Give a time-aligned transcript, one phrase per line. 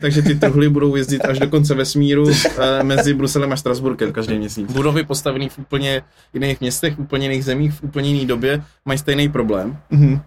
[0.00, 4.38] takže ty truhly budou jezdit až do konce vesmíru eh, mezi Bruselem a Strasburkem každý
[4.38, 4.72] měsíc.
[4.72, 6.02] Budovy postavené v úplně
[6.34, 10.20] jiných městech, v úplně jiných zemích, v úplně jiné době mají stejný problém, mm-hmm.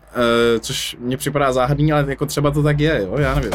[0.60, 3.52] což mně připadá záhadný, ale jako třeba to tak je, jo, já nevím.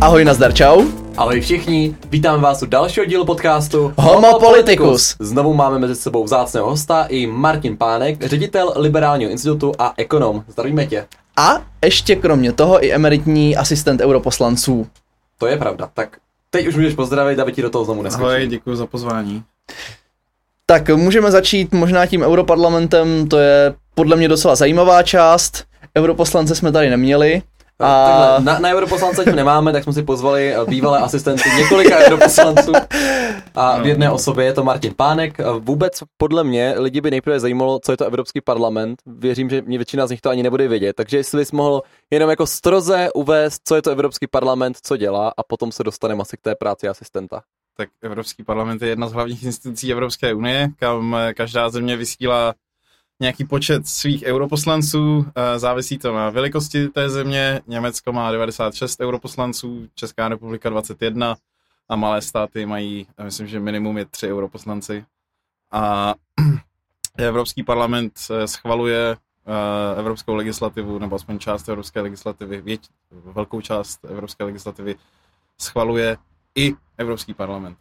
[0.00, 1.01] Ahoj, nazdar, čau.
[1.16, 5.16] Ahoj všichni, vítám vás u dalšího dílu podcastu Homo Politicus.
[5.18, 10.44] Znovu máme mezi sebou vzácného hosta i Martin Pánek, ředitel Liberálního institutu a ekonom.
[10.48, 11.06] Zdravíme tě.
[11.36, 14.86] A ještě kromě toho i emeritní asistent europoslanců.
[15.38, 16.16] To je pravda, tak
[16.50, 18.26] teď už můžeš pozdravit, aby ti do toho znovu neskočil.
[18.28, 19.42] Ahoj, děkuji za pozvání.
[20.66, 25.64] Tak můžeme začít možná tím europarlamentem, to je podle mě docela zajímavá část.
[25.98, 27.42] Europoslance jsme tady neměli,
[27.82, 28.06] a...
[28.06, 32.72] Takhle, na, na europoslance tím nemáme, tak jsme si pozvali eh, bývalé asistenty několika europoslanců
[33.54, 35.38] a v jedné osobě je to Martin Pánek.
[35.58, 39.02] Vůbec podle mě lidi by nejprve zajímalo, co je to Evropský parlament.
[39.06, 42.30] Věřím, že mě většina z nich to ani nebude vědět, takže jestli bys mohl jenom
[42.30, 46.36] jako stroze uvést, co je to Evropský parlament, co dělá a potom se dostaneme asi
[46.36, 47.42] k té práci asistenta.
[47.76, 52.54] Tak Evropský parlament je jedna z hlavních institucí Evropské unie, kam každá země vysílá
[53.22, 57.60] nějaký počet svých europoslanců, eh, závisí to na velikosti té země.
[57.66, 61.36] Německo má 96 europoslanců, Česká republika 21
[61.88, 65.04] a malé státy mají, myslím, že minimum je 3 europoslanci.
[65.72, 66.14] A
[67.18, 74.04] Evropský parlament eh, schvaluje eh, evropskou legislativu, nebo aspoň část evropské legislativy, věť, velkou část
[74.04, 74.94] evropské legislativy
[75.60, 76.16] schvaluje
[76.54, 77.78] i Evropský parlament.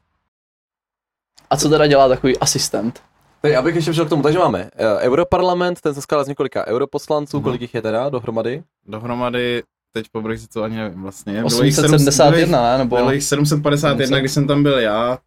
[1.50, 3.10] A co teda dělá takový asistent?
[3.42, 6.67] Tak abych ještě přišel k tomu, takže máme uh, Europarlament, ten se skládá z několika
[6.67, 7.44] europoslanců, mm.
[7.44, 8.64] kolik jich je teda dohromady?
[8.86, 11.44] Dohromady, teď po Brexitu ani nevím vlastně.
[11.44, 12.78] 871, ne?
[12.78, 12.95] Nebo...
[12.95, 15.17] Bylo jich 751, když jsem tam byl já.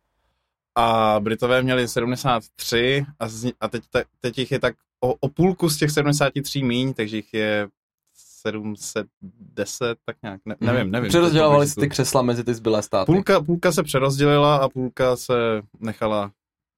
[0.76, 5.28] A Britové měli 73 a, z, a teď, te, teď jich je tak o, o
[5.28, 7.68] půlku z těch 73 míň, takže jich je
[8.14, 10.74] 710, tak nějak, ne, mhm.
[10.74, 11.08] nevím, nevím.
[11.08, 13.12] Přerozdělovali si ty křesla mezi ty zbylé státy.
[13.12, 15.34] Půlka, půlka se přerozdělila a půlka se
[15.80, 16.30] nechala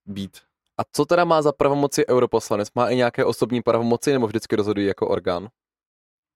[0.06, 0.45] být.
[0.78, 2.68] A co teda má za pravomoci europoslanec?
[2.74, 5.48] Má i nějaké osobní pravomoci nebo vždycky rozhodují jako orgán?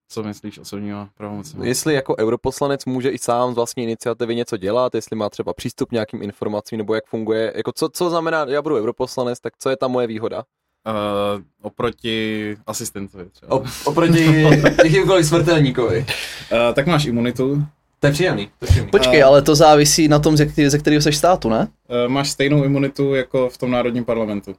[0.08, 1.56] Co myslíš osobního pravomoci?
[1.62, 5.88] Jestli jako europoslanec může i sám z vlastní iniciativy něco dělat, jestli má třeba přístup
[5.88, 9.70] k nějakým informacím, nebo jak funguje, jako co, co znamená, já budu europoslanec, tak co
[9.70, 10.44] je ta moje výhoda?
[10.86, 13.56] Uh, oproti asistentovi třeba.
[13.56, 14.42] O, oproti
[14.84, 15.98] jakýmkoliv smrtelníkovi.
[15.98, 17.64] Uh, tak máš imunitu,
[18.00, 18.46] to je příjemný.
[18.58, 18.90] To je příjemný.
[18.90, 21.68] Počkej, ale to závisí na tom, ze, který, ze kterého jsi státu, ne?
[21.88, 24.54] Uh, máš stejnou imunitu jako v tom národním parlamentu.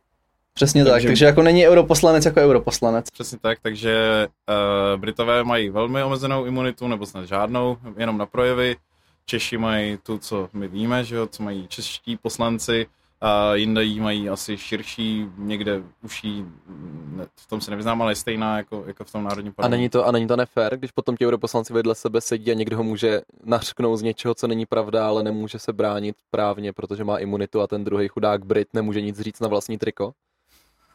[0.53, 3.12] Přesně takže, tak, takže jako není europoslanec jako europoslanec.
[3.12, 8.75] Přesně tak, takže uh, Britové mají velmi omezenou imunitu, nebo snad žádnou, jenom na projevy.
[9.25, 12.85] Češi mají tu, co my víme, že jo, co mají čeští poslanci,
[13.21, 16.45] a jinde jí mají asi širší, někde uší,
[17.05, 19.75] ne, v tom se nevyznám, ale je stejná jako, jako v tom národním parlamentu.
[19.75, 22.53] A není to, a není to nefér, když potom ti europoslanci vedle sebe sedí a
[22.53, 27.03] někdo ho může nařknout z něčeho, co není pravda, ale nemůže se bránit právně, protože
[27.03, 30.13] má imunitu a ten druhý chudák Brit nemůže nic říct na vlastní triko?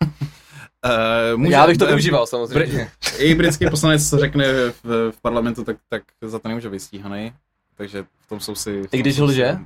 [0.02, 2.90] Uh, může, Já bych to využíval samozřejmě.
[3.00, 6.80] Br- I britský poslanec, co řekne v, v parlamentu, tak, tak za to nemůže být
[6.80, 7.32] stíhaný.
[7.76, 8.82] Takže v tom jsou si...
[8.92, 9.58] I když lže?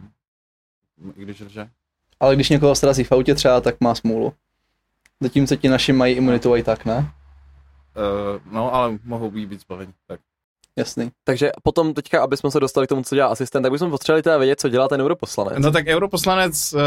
[1.17, 1.71] I když lže
[2.21, 4.33] ale když někoho srazí v autě třeba, tak má smůlu.
[5.21, 6.97] Zatímco ti naši mají imunitu i tak, ne?
[6.97, 10.21] Uh, no, ale mohou být víc zbavení, tak.
[10.77, 11.11] Jasný.
[11.25, 14.23] Takže potom teďka, aby jsme se dostali k tomu, co dělá asistent, tak bychom potřebovali
[14.23, 15.59] teda vědět, co dělá ten europoslanec.
[15.59, 16.81] No tak europoslanec uh,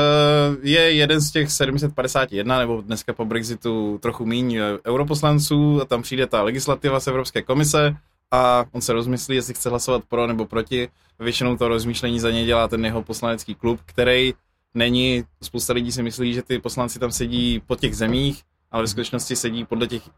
[0.62, 6.02] je jeden z těch 751, nebo dneska po Brexitu trochu míň eh, europoslanců, a tam
[6.02, 7.96] přijde ta legislativa z Evropské komise
[8.32, 10.90] a on se rozmyslí, jestli chce hlasovat pro nebo proti.
[11.20, 14.34] Většinou to rozmýšlení za něj dělá ten jeho poslanecký klub, který
[14.74, 18.90] není, spousta lidí si myslí, že ty poslanci tam sedí po těch zemích, ale v
[18.90, 20.14] skutečnosti sedí podle těch uh,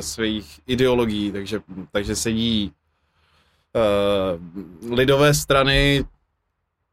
[0.00, 1.60] svých ideologií, takže,
[1.92, 2.72] takže sedí
[3.74, 6.04] uh, lidové strany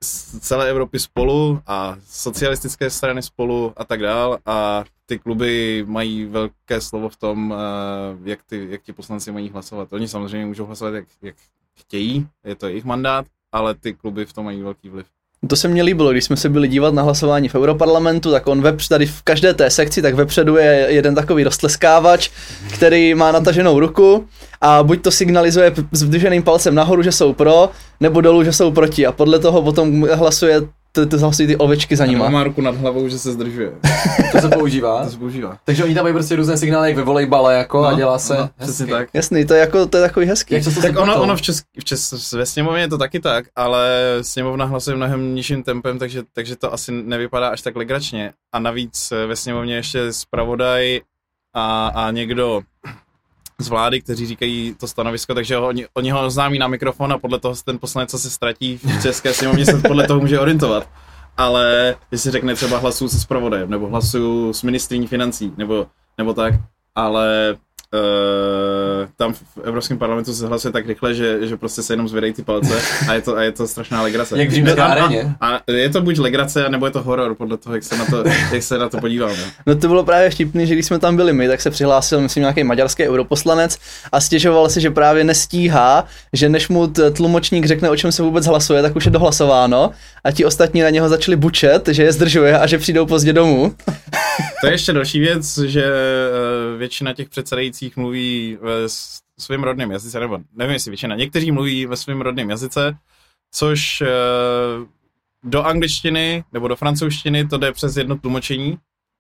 [0.04, 6.26] z celé Evropy spolu a socialistické strany spolu a tak dál a ty kluby mají
[6.26, 7.58] velké slovo v tom, uh,
[8.28, 9.94] jak, ty, jak ti poslanci mají hlasovat.
[9.94, 11.36] Oni samozřejmě můžou hlasovat, jak, jak
[11.76, 15.08] chtějí, je to jejich mandát, ale ty kluby v tom mají velký vliv.
[15.48, 18.62] To se mně líbilo, když jsme se byli dívat na hlasování v Europarlamentu, tak on
[18.62, 22.30] vep, tady v každé té sekci, tak vepředu je jeden takový roztleskávač,
[22.74, 24.28] který má nataženou ruku
[24.62, 27.70] a buď to signalizuje s vdrženým palcem nahoru, že jsou pro,
[28.00, 29.06] nebo dolů, že jsou proti.
[29.06, 30.62] A podle toho potom hlasuje
[30.92, 32.30] to, to hlasují ty ovečky za nima.
[32.30, 33.72] má ruku nad hlavou, že se zdržuje.
[34.32, 35.04] to se používá?
[35.04, 35.58] to se používá.
[35.66, 38.38] Takže oni tam mají prostě různé signály, jak ve volejbale, jako no, a dělá se
[38.38, 39.10] no, přesně tak.
[39.14, 40.54] Jasný, to je, jako, to je takový hezký.
[40.54, 43.46] Jak to tak ono, ono v, česk, v česk, ve sněmovně je to taky tak,
[43.56, 43.90] ale
[44.22, 48.34] sněmovna hlasuje mnohem nižším tempem, takže, takže to asi nevypadá až tak legračně.
[48.54, 51.02] A navíc ve sněmovně ještě zpravodaj
[51.56, 52.62] a, a někdo
[53.62, 57.40] z vlády, kteří říkají to stanovisko, takže oni, oni ho oznámí na mikrofon a podle
[57.40, 60.90] toho ten poslanec, co se ztratí v české sněmovně, se podle toho může orientovat.
[61.38, 65.88] Ale jestli řekne třeba hlasuju se s provodajem, nebo hlasuju s ministrní financí, nebo,
[66.18, 66.54] nebo tak,
[66.96, 67.56] ale
[67.94, 72.34] Uh, tam v Evropském parlamentu se hlasuje tak rychle, že, že prostě se jenom zvedají
[72.34, 74.40] ty palce a je to, a je to strašná legrace.
[74.40, 75.36] Jak v římské aréně.
[75.42, 78.06] A, a, je to buď legrace, nebo je to horor, podle toho, jak se na
[78.06, 79.38] to, jak se na to podíváme.
[79.66, 82.42] No to bylo právě vtipný, že když jsme tam byli my, tak se přihlásil, myslím,
[82.42, 83.78] nějaký maďarský europoslanec
[84.12, 88.46] a stěžoval si, že právě nestíhá, že než mu tlumočník řekne, o čem se vůbec
[88.46, 89.92] hlasuje, tak už je dohlasováno
[90.24, 93.76] a ti ostatní na něho začali bučet, že je zdržuje a že přijdou pozdě domů.
[94.62, 98.90] To je ještě další věc, že eh, většina těch předsedajících mluví ve
[99.40, 102.98] svém rodném jazyce, nebo nevím, jestli většina, někteří mluví ve svém rodném jazyce,
[103.52, 104.08] což eh,
[105.44, 108.78] do angličtiny nebo do francouzštiny to jde přes jedno tlumočení,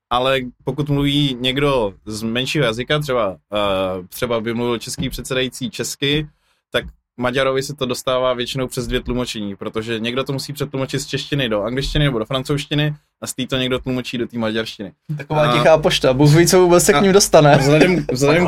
[0.09, 6.27] ale pokud mluví někdo z menšího jazyka, třeba, eh, třeba by mluvil český předsedající česky,
[6.71, 6.86] tak
[7.18, 11.50] Maďarovi se to dostává většinou přes dvě tlumočení, protože někdo to musí přetlumočit z češtiny
[11.50, 14.94] do angličtiny nebo do francouzštiny a z té to někdo tlumočí do té maďarštiny.
[15.18, 17.58] Taková a, tichá pošta, Bůh ví, co vůbec se k ním dostane.
[17.58, 18.48] Vzhledem, vzhledem,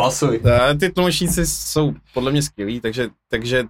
[0.79, 3.63] ty tlumočníci jsou podle mě skvělí, takže, takže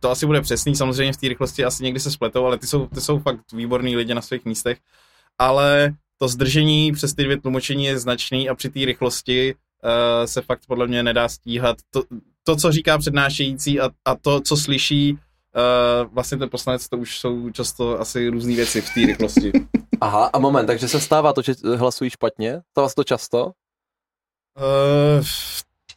[0.00, 2.86] to asi bude přesný, samozřejmě v té rychlosti asi někdy se spletou, ale ty jsou,
[2.86, 4.78] ty jsou fakt výborní lidi na svých místech,
[5.38, 9.90] ale to zdržení přes ty dvě tlumočení je značný a při té rychlosti uh,
[10.26, 11.76] se fakt podle mě nedá stíhat.
[11.90, 12.02] To,
[12.46, 17.18] to co říká přednášející a, a to, co slyší uh, vlastně ten poslanec, to už
[17.18, 19.52] jsou často asi různé věci v té rychlosti.
[20.00, 22.60] Aha, a moment, takže se stává to, že hlasují špatně?
[22.70, 23.44] Stává se to často?
[23.46, 25.24] Uh,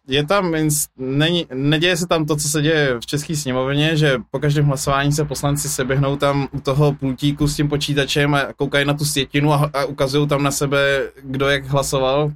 [0.08, 0.56] je tam,
[0.98, 5.12] není, neděje se tam to, co se děje v České sněmovně, že po každém hlasování
[5.12, 9.54] se poslanci seběhnou tam u toho pultíku s tím počítačem a koukají na tu sjetinu
[9.54, 12.26] a, a ukazují tam na sebe, kdo jak hlasoval.
[12.26, 12.34] Uh,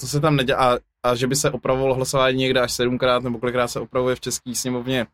[0.00, 3.38] to se tam neděje a, a že by se opravovalo hlasování někde až sedmkrát nebo
[3.38, 5.06] kolikrát se opravuje v České sněmovně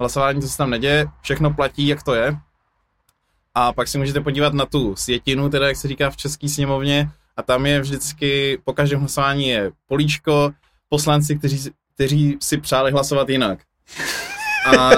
[0.00, 2.36] hlasování, to se tam neděje, všechno platí, jak to je.
[3.54, 7.10] A pak si můžete podívat na tu sjetinu, teda jak se říká v České sněmovně,
[7.36, 10.50] a tam je vždycky, po každém hlasování je políčko,
[10.88, 13.58] poslanci, kteří, kteří si přáli hlasovat jinak.
[14.66, 14.90] A,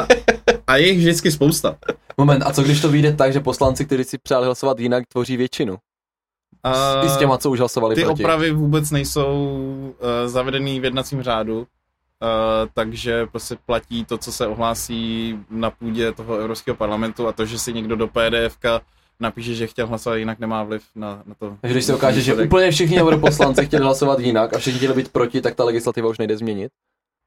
[0.67, 1.77] a je jich vždycky spousta.
[2.19, 5.37] Moment, a co když to vyjde tak, že poslanci, kteří si přáli hlasovat jinak, tvoří
[5.37, 5.77] většinu?
[6.63, 8.23] A I s těma, co už hlasovali Ty proti.
[8.23, 9.59] opravy vůbec nejsou
[9.89, 11.67] uh, zavedený v jednacím řádu, uh,
[12.75, 17.59] takže prostě platí to, co se ohlásí na půdě toho Evropského parlamentu a to, že
[17.59, 18.81] si někdo do PDFka
[19.21, 21.57] napíše, že chtěl hlasovat jinak, nemá vliv na, na to.
[21.61, 25.13] Takže když se ukáže, že úplně všichni europoslanci chtěli hlasovat jinak a všichni chtěli být
[25.13, 26.73] proti, tak ta legislativa už nejde změnit?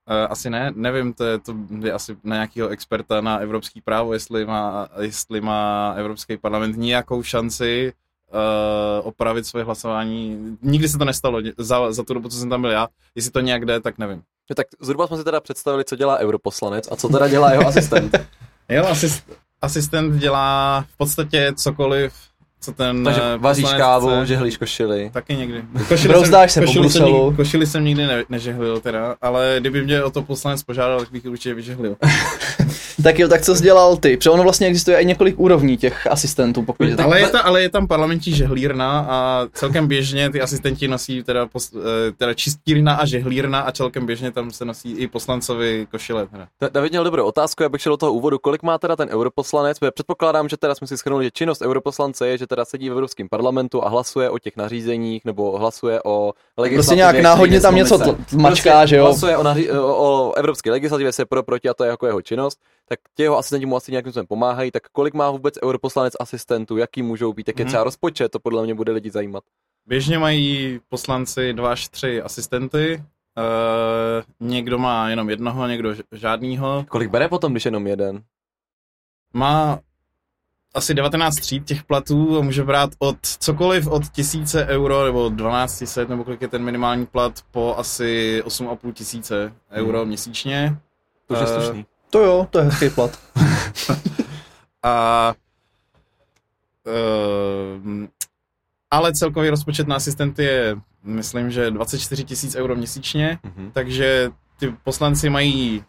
[0.10, 4.14] Uh, asi ne, nevím, to je, to je asi na nějakého experta na evropský právo,
[4.14, 7.94] jestli má, jestli má Evropský parlament nějakou šanci
[8.34, 10.38] uh, opravit svoje hlasování.
[10.62, 12.88] Nikdy se to nestalo za, za tu dobu, co jsem tam byl já.
[13.16, 14.22] Jestli to nějak jde, tak nevím.
[14.50, 17.68] Jo, tak zhruba jsme si teda představili, co dělá europoslanec a co teda dělá jeho
[17.68, 18.20] asistent.
[18.70, 19.24] jeho asist,
[19.62, 22.14] asistent dělá v podstatě cokoliv,
[22.62, 24.26] co ten Takže vaříš kávu, chce.
[24.26, 25.10] žehlíš košily.
[25.14, 25.64] Taky někdy.
[25.88, 29.84] Košily jsem, se košily po Jsem, nikdy, košily jsem nikdy ne, nežehlil teda, ale kdyby
[29.84, 31.98] mě o to poslanec požádal, tak bych určitě vyžehlil.
[33.04, 34.18] tak jo, tak co jsi dělal ty?
[34.18, 37.62] Protože ono vlastně existuje i několik úrovní těch asistentů, pokud je ale, je ta, ale
[37.62, 42.96] je tam parlamentní žehlírna a celkem běžně ty asistenti nosí teda, pos, eh, teda čistírna
[42.96, 46.28] a žehlírna a celkem běžně tam se nosí i poslancovi košile.
[46.28, 46.48] Teda.
[46.70, 49.78] David měl dobrou otázku, já bych šel do toho úvodu, kolik má teda ten europoslanec,
[49.94, 53.30] předpokládám, že teda jsme si schrnuli, že činnost europoslance je, že teda sedí v Evropském
[53.30, 56.78] parlamentu a hlasuje o těch nařízeních nebo hlasuje o legislativě.
[56.78, 57.98] Prostě nějak náhodně tam něco
[58.36, 59.04] mačká, prostě že jo?
[59.06, 62.22] Hlasuje o, naří- o, o evropské legislativě, se pro proti a to je jako jeho
[62.22, 62.60] činnost
[62.92, 66.78] tak ti jeho asistenti mu asi nějakým způsobem pomáhají, tak kolik má vůbec europoslanec asistentů,
[66.78, 67.70] jaký můžou být, jak je mhm.
[67.70, 69.44] třeba rozpočet, to podle mě bude lidi zajímat.
[69.86, 73.04] Běžně mají poslanci dva až tři asistenty,
[73.38, 76.86] Uh, někdo má jenom jednoho, někdo žádnýho.
[76.90, 78.24] Kolik bere potom, když jenom jeden?
[79.34, 79.80] Má
[80.74, 86.06] asi 19 tříd těch platů a může brát od cokoliv od tisíce euro nebo 1200
[86.06, 90.08] nebo kolik je ten minimální plat po asi 8,5 tisíce euro hmm.
[90.08, 90.78] měsíčně.
[91.28, 91.86] To je uh, slušný.
[92.12, 93.20] To jo, to je hezký plat.
[94.84, 95.34] a
[96.88, 98.08] uh,
[98.92, 103.72] ale celkový rozpočet na asistenty je, myslím, že 24 tisíc euro měsíčně, mm-hmm.
[103.72, 105.84] takže ty poslanci mají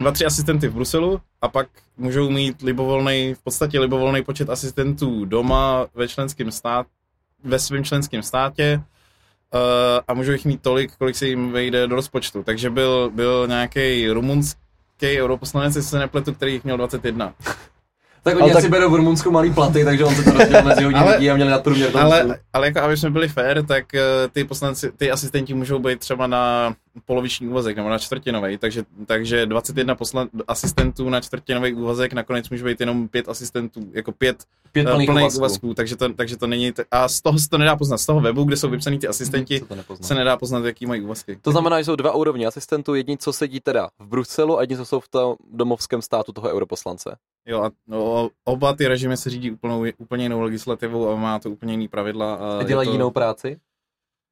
[0.00, 5.24] dva, tři asistenty v Bruselu a pak můžou mít libovolný, v podstatě libovolný počet asistentů
[5.24, 6.86] doma ve členském stát,
[7.44, 8.82] ve svém členském státě
[9.54, 9.60] uh,
[10.08, 12.42] a můžou jich mít tolik, kolik se jim vejde do rozpočtu.
[12.42, 14.67] Takže byl, byl nějaký rumunský
[15.06, 17.34] europoslanec, jestli se nepletu, který jich měl 21.
[18.22, 18.70] Tak oni ale asi tak...
[18.70, 21.34] berou v Rumunsku malý platy, takže on se to rozdělil mezi hodně ale, lidí a
[21.34, 24.00] měli nadprůměr ale, ale jako aby jsme byli fair, tak uh,
[24.32, 26.74] ty poslanci, ty asistenti můžou být třeba na
[27.06, 32.64] poloviční úvazek nebo na čtvrtinový, takže, takže 21 poslan, asistentů na čtvrtinový úvazek, nakonec může
[32.64, 35.38] být jenom pět asistentů, jako pět, Pět eh, plných plných úvazků.
[35.38, 38.06] úvazků, takže to, takže to není, t- a z toho se to nedá poznat, z
[38.06, 40.06] toho webu, kde jsou vypsaný ty asistenti, Co to nepozná.
[40.06, 41.36] se nedá poznat, jaký mají úvazky.
[41.42, 44.76] To znamená, že jsou dva úrovně asistentů, jedni, co sedí teda v Bruselu a jedni,
[44.76, 47.16] co jsou v tom domovském státu toho europoslance.
[47.46, 51.50] Jo a no, oba ty režimy se řídí úplnou, úplně jinou legislativou a má to
[51.50, 52.34] úplně jiný pravidla.
[52.34, 52.92] A A dělají to...
[52.92, 53.58] jinou práci?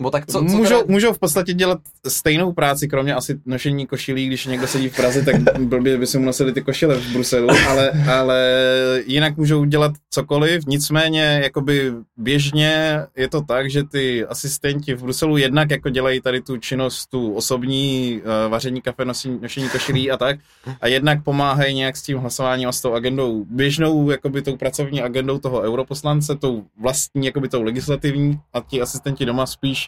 [0.02, 0.92] Bo tak co, co můžou, teda...
[0.92, 5.22] můžou v podstatě dělat stejnou práci, kromě asi nošení košilí, když někdo sedí v Praze,
[5.22, 8.62] tak blbě by si mu nosili ty košile v Bruselu, ale, ale
[9.06, 15.36] jinak můžou dělat cokoliv, nicméně jakoby běžně je to tak, že ty asistenti v Bruselu
[15.36, 20.16] jednak jako dělají tady tu činnost, tu osobní uh, vaření kafe, nosení, nošení košilí a
[20.16, 20.38] tak,
[20.80, 25.02] a jednak pomáhají nějak s tím hlasováním a s tou agendou, běžnou jakoby tou pracovní
[25.02, 29.85] agendou toho europoslance, tou vlastní jakoby tou legislativní a ti asistenti doma spíš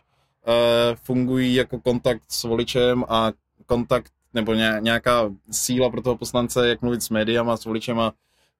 [1.02, 3.32] fungují jako kontakt s voličem a
[3.66, 8.12] kontakt nebo ně- nějaká síla pro toho poslance, jak mluvit s médiama, s voličema.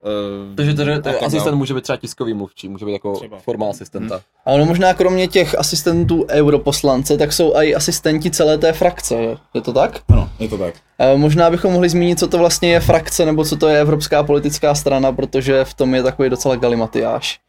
[0.04, 1.57] Uh, Takže to, tak asistent dál.
[1.57, 3.38] může být třeba tiskový mluvčí, může být jako Třeba.
[3.38, 4.21] forma asistenta.
[4.47, 9.14] A ono možná kromě těch asistentů europoslance, tak jsou i asistenti celé té frakce,
[9.54, 10.00] je- to tak?
[10.09, 10.75] Ano, je to tak.
[10.99, 14.23] E, možná bychom mohli zmínit, co to vlastně je frakce, nebo co to je Evropská
[14.23, 17.40] politická strana, protože v tom je takový docela galimatiáš.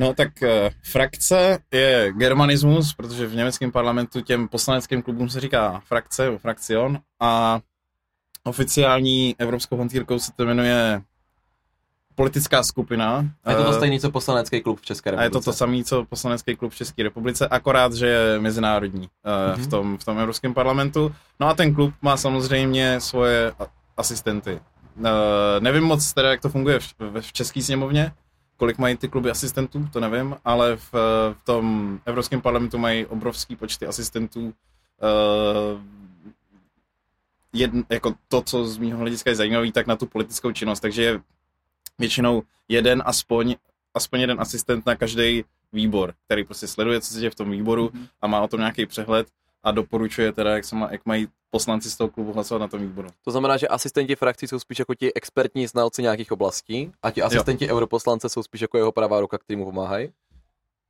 [0.00, 0.48] No tak uh,
[0.82, 6.98] frakce je germanismus, protože v německém parlamentu těm poslaneckým klubům se říká frakce, nebo frakcion
[7.20, 7.60] a
[8.44, 11.02] oficiální evropskou hantýrkou se to jmenuje
[12.14, 13.24] politická skupina.
[13.44, 15.44] A je to to Eh, stejný, co poslanecký klub v České A je republice.
[15.44, 19.64] to to samé, co poslanecký klub v České republice, akorát, že je mezinárodní uh, Mhm.
[19.64, 21.14] v, tom, v tom Evropském parlamentu.
[21.40, 23.52] No a ten klub má samozřejmě svoje
[23.96, 24.60] asistenty.
[24.98, 25.04] Uh,
[25.60, 28.12] nevím moc teda, jak to funguje v, v, v České sněmovně,
[28.60, 33.06] kolik mají ty kluby asistentů, to nevím, ale v, eh, v tom Evropském parlamentu mají
[33.06, 34.54] obrovský počty asistentů.
[35.00, 35.80] Uh,
[37.52, 41.02] jedn, jako to, co z mého hlediska je zajímavé, tak na tu politickou činnost, takže
[41.02, 41.20] je
[41.98, 43.56] většinou jeden aspoň
[43.94, 47.90] aspoň jeden asistent na každý výbor, který prostě sleduje, co se děje v tom výboru
[48.20, 49.28] a má o tom nějaký přehled
[49.62, 52.80] a doporučuje teda, jak, se má, jak mají poslanci z toho klubu hlasovat na tom
[52.80, 53.08] výboru.
[53.24, 57.22] To znamená, že asistenti frakcí jsou spíš jako ti expertní znalci nějakých oblastí a ti
[57.22, 60.08] asistenti europoslance jsou spíš jako jeho pravá ruka, který mu pomáhají.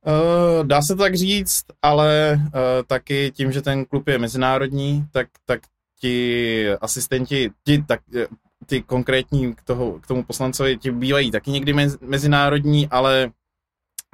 [0.07, 2.51] Uh, dá se to tak říct, ale uh,
[2.87, 5.61] taky tím, že ten klub je mezinárodní, tak, tak
[5.99, 8.27] ti asistenti, ti, tak, eh,
[8.65, 13.31] ty konkrétní k, toho, k tomu poslancovi, ti bývají taky někdy mez, mezinárodní, ale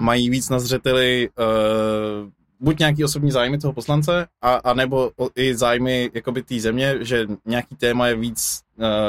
[0.02, 5.28] mají víc na zřeteli uh, buď nějaký osobní zájmy toho poslance, a, a nebo o,
[5.36, 8.62] i zájmy jakoby té země, že nějaký téma je víc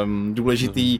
[0.04, 1.00] um, důležitý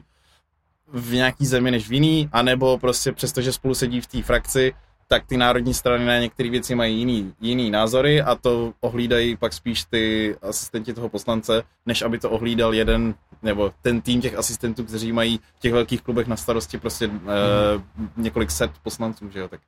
[0.92, 4.74] v nějaký zemi než v jiný, anebo prostě přesto, že spolu sedí v té frakci,
[5.08, 9.52] tak ty národní strany na některé věci mají jiný, jiný názory a to ohlídají pak
[9.52, 14.84] spíš ty asistenti toho poslance, než aby to ohlídal jeden nebo ten tým těch asistentů,
[14.84, 17.16] kteří mají v těch velkých klubech na starosti prostě mm.
[17.16, 19.60] uh, několik set poslanců, že jo, tak,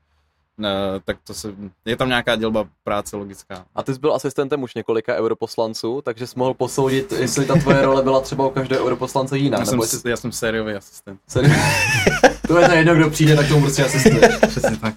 [0.59, 0.67] uh,
[1.05, 1.55] tak to se,
[1.85, 3.65] je tam nějaká dělba práce logická.
[3.75, 7.83] A ty jsi byl asistentem už několika europoslanců, takže jsi mohl posoudit, jestli ta tvoje
[7.83, 9.59] role byla třeba u každého europoslance jiná.
[9.59, 10.11] Já jsem, nebo jestli...
[10.11, 11.21] já jsem sériový asistent.
[11.29, 11.49] Sorry.
[12.47, 14.37] to je to jedno, kdo přijde, tak tomu prostě asistuješ.
[14.49, 14.95] Přesně tak.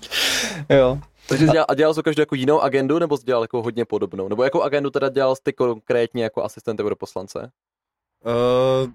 [0.70, 1.00] Jo.
[1.30, 3.86] Takže jsi dělal, a dělal jsi každou jako jinou agendu, nebo jsi dělal jako hodně
[3.86, 4.28] podobnou?
[4.28, 7.52] Nebo jakou agendu teda dělal jsi ty konkrétně jako asistent europoslance?
[8.26, 8.92] Uh,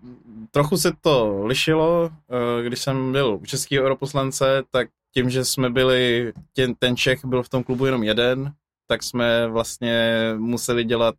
[0.50, 5.70] trochu se to lišilo, uh, když jsem byl u českého europoslance, tak tím, že jsme
[5.70, 8.52] byli, tě, ten Čech byl v tom klubu jenom jeden,
[8.86, 11.14] tak jsme vlastně museli dělat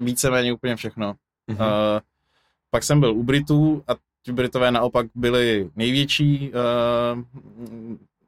[0.00, 1.14] víceméně úplně všechno.
[1.46, 1.60] Mhm.
[1.60, 1.66] Uh,
[2.70, 7.22] pak jsem byl u Britů a ti Britové naopak byli největší uh,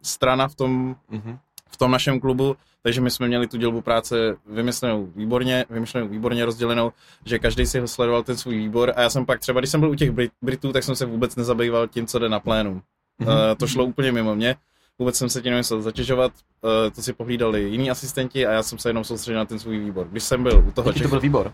[0.03, 1.39] strana v tom, Mhm.
[1.71, 6.45] v tom našem klubu, takže my jsme měli tu dělbu práce vymyslenou výborně, vymyšlenou výborně
[6.45, 6.93] rozdělenou,
[7.25, 9.81] že každý si ho sledoval ten svůj výbor a já jsem pak třeba, když jsem
[9.81, 12.83] byl u těch Brit- Britů, tak jsem se vůbec nezabýval tím, co jde na plénum.
[13.19, 13.29] Mhm.
[13.29, 14.57] Uh, to šlo úplně mimo mě,
[14.99, 16.33] vůbec jsem se tím nemusel zatěžovat,
[16.63, 19.79] uh, to si pohlídali jiní asistenti a já jsem se jenom soustředil na ten svůj
[19.79, 20.07] výbor.
[20.11, 21.53] Když jsem byl u toho Jaký to Čech- byl výbor?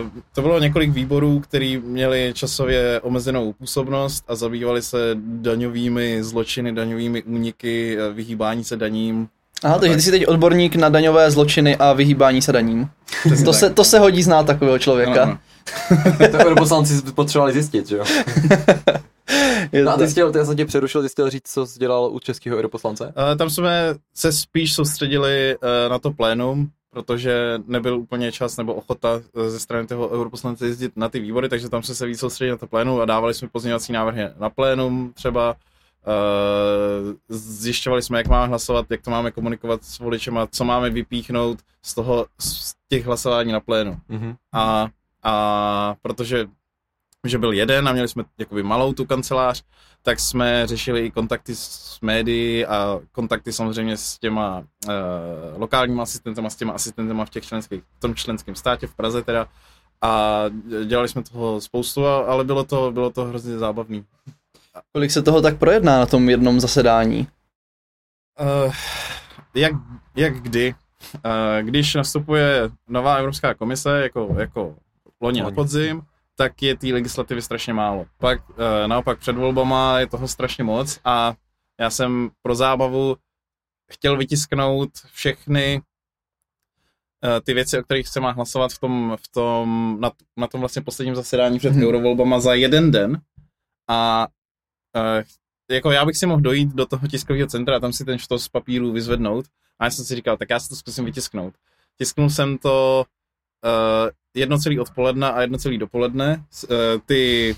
[0.00, 6.72] Uh, to bylo několik výborů, který měli časově omezenou působnost a zabývali se daňovými zločiny,
[6.72, 9.28] daňovými úniky, eh, vyhýbání se daním.
[9.62, 12.90] Aha, takže ty jsi teď odborník na daňové zločiny a vyhýbání se daním.
[13.24, 13.60] Přesně To tak.
[13.60, 15.22] se, to se hodí znát takového člověka.
[15.22, 15.38] ano.
[16.30, 18.04] to europoslanci potřebovali zjistit, že jo?
[19.72, 21.66] Je No a ty jsi chtěl, já jsem tě přerušil, ty jsi chtěl říct, co
[21.66, 23.06] jsi dělal u českého europoslance?
[23.06, 28.74] Uh, tam jsme se spíš soustředili uh, na to plénum, protože nebyl úplně čas nebo
[28.74, 32.20] ochota eh, ze strany toho europoslance jezdit na ty výbory, takže tam jsme se víc
[32.20, 35.56] soustředili na to plénum a dávali jsme pozměňovací návrhy na plénum třeba
[37.28, 41.94] zjišťovali jsme, jak máme hlasovat, jak to máme komunikovat s voličema, co máme vypíchnout z
[41.94, 43.96] toho, z těch hlasování na plénu.
[44.10, 44.36] Mm-hmm.
[44.52, 44.88] A,
[45.22, 46.46] a protože
[47.26, 49.64] že byl jeden a měli jsme jakoby malou tu kancelář,
[50.02, 54.94] tak jsme řešili i kontakty s médií a kontakty samozřejmě s těma uh,
[55.56, 59.48] lokálníma asistentama, s těma asistentama v těch členských, v tom členském státě v Praze teda
[60.02, 60.44] a
[60.84, 64.04] dělali jsme toho spoustu, ale bylo to, bylo to hrozně zábavný.
[64.92, 67.28] Kolik se toho tak projedná na tom jednom zasedání?
[68.40, 68.74] Uh,
[69.54, 69.72] jak,
[70.16, 70.74] jak kdy.
[71.14, 71.22] Uh,
[71.62, 74.74] když nastupuje nová Evropská komise, jako, jako
[75.20, 76.02] loni na podzim,
[76.38, 78.06] tak je té legislativy strašně málo.
[78.18, 81.34] Pak uh, naopak před volbama je toho strašně moc a
[81.80, 83.16] já jsem pro zábavu
[83.92, 85.82] chtěl vytisknout všechny
[87.24, 90.60] uh, ty věci, o kterých se má hlasovat v tom, v tom, na, na tom
[90.60, 91.82] vlastně posledním zasedání před hmm.
[91.82, 93.20] eurovolbama za jeden den
[93.88, 94.26] a
[94.96, 95.22] uh,
[95.70, 98.44] jako já bych si mohl dojít do toho tiskového centra a tam si ten štos
[98.44, 99.46] z papíru vyzvednout
[99.78, 101.54] a já jsem si říkal, tak já si to zkusím vytisknout.
[101.96, 103.04] Tisknul jsem to
[103.64, 106.44] uh, jedno celý odpoledne a jedno celý dopoledne.
[106.70, 107.54] Uh, ty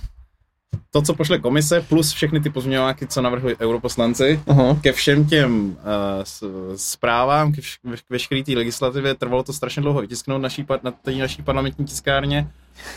[0.90, 4.80] to, co pošle komise, plus všechny ty pozměňováky, co navrhli europoslanci, uh-huh.
[4.80, 5.76] ke všem těm uh,
[6.76, 11.12] zprávám, ke, vš- k veškeré té legislativě, trvalo to strašně dlouho vytisknout naší, na té
[11.12, 12.48] naší parlamentní tiskárně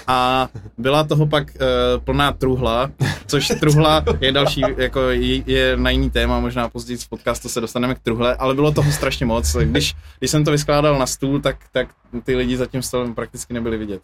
[0.08, 2.92] a byla toho pak uh, plná truhla,
[3.28, 7.62] což truhla je další, jako je, je na jiný téma, možná později v podcastu se
[7.62, 9.56] dostaneme k truhle, ale bylo toho strašně moc.
[9.56, 11.88] Když, když jsem to vyskládal na stůl, tak, tak
[12.24, 14.02] ty lidi za tím stolem prakticky nebyli vidět.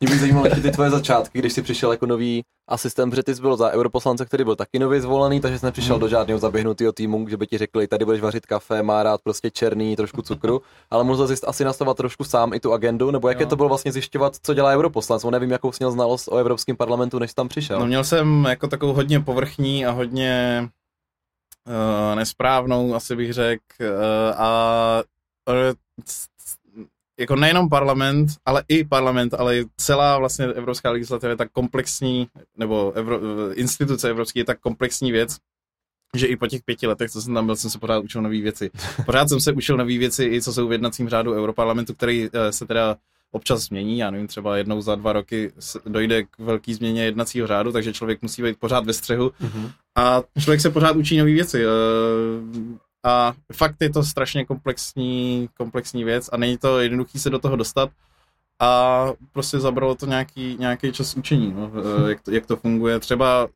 [0.00, 3.40] Mě by zajímalo ty tvoje začátky, když jsi přišel jako nový asistent, protože ty jsi
[3.40, 6.00] byl za europoslance, který byl taky nově zvolený, takže jsi nepřišel hmm.
[6.00, 9.50] do žádného zaběhnutého týmu, že by ti řekli, tady budeš vařit kafe, má rád prostě
[9.50, 13.40] černý, trošku cukru, ale musel jsi asi nastavovat trošku sám i tu agendu, nebo jak
[13.40, 13.42] jo.
[13.42, 15.01] je to bylo vlastně zjišťovat, co dělá europoslanec?
[15.30, 17.78] Nevím, jakou měl znalost o Evropském parlamentu, než tam přišel.
[17.78, 20.68] No měl jsem jako takovou hodně povrchní a hodně
[21.66, 23.86] uh, nesprávnou, asi bych řekl, uh,
[24.36, 25.02] a
[25.48, 25.54] uh,
[27.20, 32.28] jako nejenom parlament, ale i parlament, ale i celá vlastně evropská legislativa je tak komplexní,
[32.56, 33.18] nebo Evro,
[33.52, 35.36] instituce evropské je tak komplexní věc,
[36.16, 38.40] že i po těch pěti letech, co jsem tam byl, jsem se pořád učil nové
[38.40, 38.70] věci.
[39.06, 42.66] Pořád jsem se učil nové věci, i co jsou v jednacím řádu Europarlamentu, který se
[42.66, 42.96] teda
[43.32, 45.52] občas změní, já nevím, třeba jednou za dva roky
[45.86, 49.72] dojde k velké změně jednacího řádu, takže člověk musí být pořád ve střehu mm-hmm.
[49.96, 51.64] a člověk se pořád učí nové věci.
[51.64, 51.68] Eh,
[53.04, 57.56] a fakt je to strašně komplexní, komplexní věc a není to jednoduchý se do toho
[57.56, 57.90] dostat
[58.60, 61.72] a prostě zabralo to nějaký, nějaký čas učení, no,
[62.06, 62.98] eh, jak, to, jak to funguje.
[62.98, 63.48] Třeba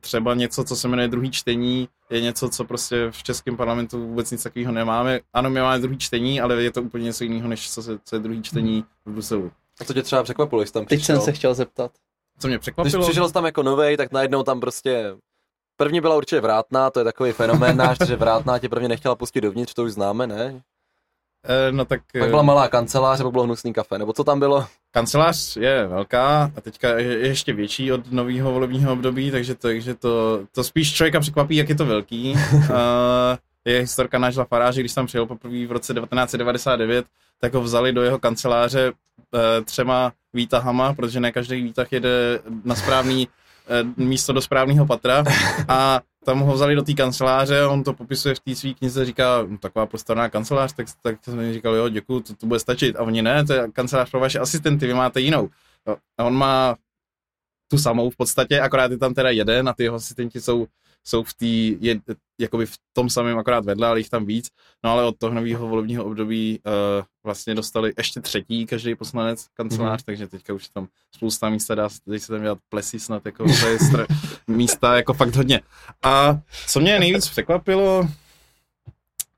[0.00, 4.30] třeba něco, co se jmenuje druhý čtení, je něco, co prostě v českém parlamentu vůbec
[4.30, 5.20] nic takového nemáme.
[5.32, 8.16] Ano, my máme druhý čtení, ale je to úplně něco jiného, než co, se, co
[8.16, 9.52] je druhý čtení v Bruselu.
[9.80, 10.98] A co tě třeba překvapilo, jsi tam přišel?
[10.98, 11.92] Teď jsem se chtěl zeptat.
[12.38, 12.98] Co mě překvapilo?
[12.98, 15.14] Když přišel jsi tam jako novej, tak najednou tam prostě
[15.80, 19.40] První byla určitě vrátná, to je takový fenomén náš, že vrátná tě prvně nechtěla pustit
[19.40, 20.62] dovnitř, to už známe, ne?
[21.44, 22.00] E, no tak...
[22.18, 24.66] Pak byla malá kancelář, nebo bylo hnusný kafe, nebo co tam bylo?
[24.90, 29.94] Kancelář je velká a teďka je ještě větší od nového volebního období, takže, to, takže
[29.94, 32.34] to, to spíš člověka překvapí, jak je to velký.
[32.54, 32.60] uh,
[33.64, 37.06] je historka náš Faráže, když tam přijel poprvé v roce 1999,
[37.40, 42.74] tak ho vzali do jeho kanceláře uh, třema výtahama, protože ne každý výtah jede na
[42.74, 43.28] správný
[43.96, 45.24] místo do správného patra
[45.68, 49.44] a tam ho vzali do té kanceláře, on to popisuje v té své knize, říká,
[49.48, 52.96] no, taková prostorná kancelář, tak, tak jsem říkal, jo, děkuji, to, to bude stačit.
[52.96, 55.48] A oni ne, to je kancelář pro vaše asistenty, vy máte jinou.
[56.18, 56.76] A on má
[57.70, 60.66] tu samou v podstatě, akorát je tam teda jeden a ty jeho asistenti jsou
[61.04, 61.46] jsou v té,
[62.40, 64.50] jakoby v tom samém akorát vedle, ale jich tam víc.
[64.84, 70.00] No ale od toho nového volebního období uh, vlastně dostali ještě třetí každý poslanec kancelář,
[70.00, 70.04] mm-hmm.
[70.04, 73.66] takže teďka už tam spousta místa dá teď se tam dělat plesy snad, jako to
[73.66, 74.06] je str-
[74.46, 75.60] místa jako fakt hodně.
[76.02, 76.38] A
[76.68, 78.08] co mě nejvíc překvapilo,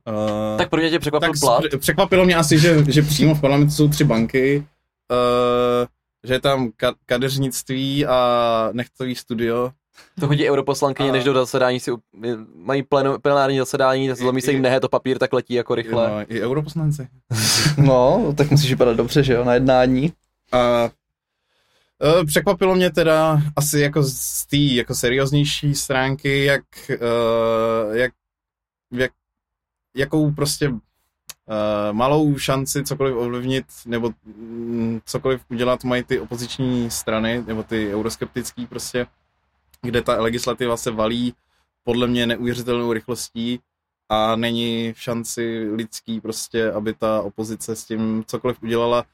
[0.09, 1.62] Uh, tak pro mě tě překvapil plat?
[1.79, 4.66] Překvapilo mě asi, že, že přímo v parlamentu jsou tři banky,
[5.11, 5.87] uh,
[6.24, 9.72] že je tam ka- kadeřnictví a nechtový studio,
[10.20, 11.90] to chodí europoslankyně, než do zasedání si
[12.55, 12.85] mají
[13.22, 16.09] plenární zasedání, zlomí se jim nehe to papír, tak letí jako rychle.
[16.09, 17.09] No, I europoslanci.
[17.76, 20.12] no, tak musíš vypadat dobře, že jo, na jednání.
[20.53, 20.90] A
[22.20, 26.98] e, Překvapilo mě teda asi jako z té jako serióznější stránky, jak, e,
[27.98, 28.12] jak,
[28.92, 29.11] jak
[29.96, 30.79] jakou prostě uh,
[31.92, 38.66] malou šanci cokoliv ovlivnit nebo mm, cokoliv udělat mají ty opoziční strany nebo ty euroskeptický
[38.66, 39.07] prostě
[39.82, 41.34] kde ta legislativa se valí
[41.84, 43.60] podle mě neuvěřitelnou rychlostí
[44.08, 49.04] a není šanci lidský prostě, aby ta opozice s tím cokoliv udělala.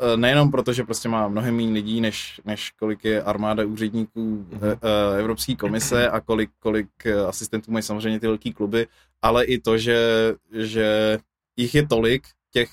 [0.00, 4.46] eh, nejenom proto, že prostě má mnohem méně lidí, než, než kolik je armáda úředníků
[4.50, 4.78] mm-hmm.
[5.18, 6.88] Evropské komise a kolik, kolik
[7.28, 8.86] asistentů mají samozřejmě ty velké kluby,
[9.22, 9.98] ale i to, že,
[10.52, 11.18] že
[11.56, 12.70] jich je tolik, těch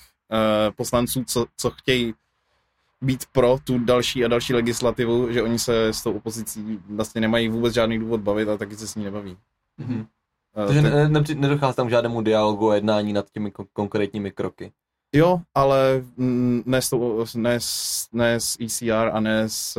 [0.76, 2.14] poslanců, co, co chtějí
[3.04, 7.48] být pro tu další a další legislativu, že oni se s tou opozicí vlastně nemají
[7.48, 9.36] vůbec žádný důvod bavit a taky se s ní nebaví.
[9.80, 10.06] Mm-hmm.
[10.66, 14.72] Takže ne, ne, nedochází tam k žádnému dialogu a jednání nad těmi kon- konkrétními kroky.
[15.14, 16.04] Jo, ale
[16.64, 17.58] ne s, tou, ne,
[18.12, 19.78] ne s ECR a ne s,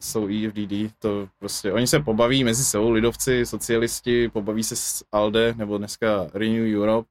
[0.00, 5.54] s, EFDD, to prostě, oni se pobaví mezi sebou, lidovci, socialisti, pobaví se s ALDE,
[5.56, 7.08] nebo dneska Renew Europe,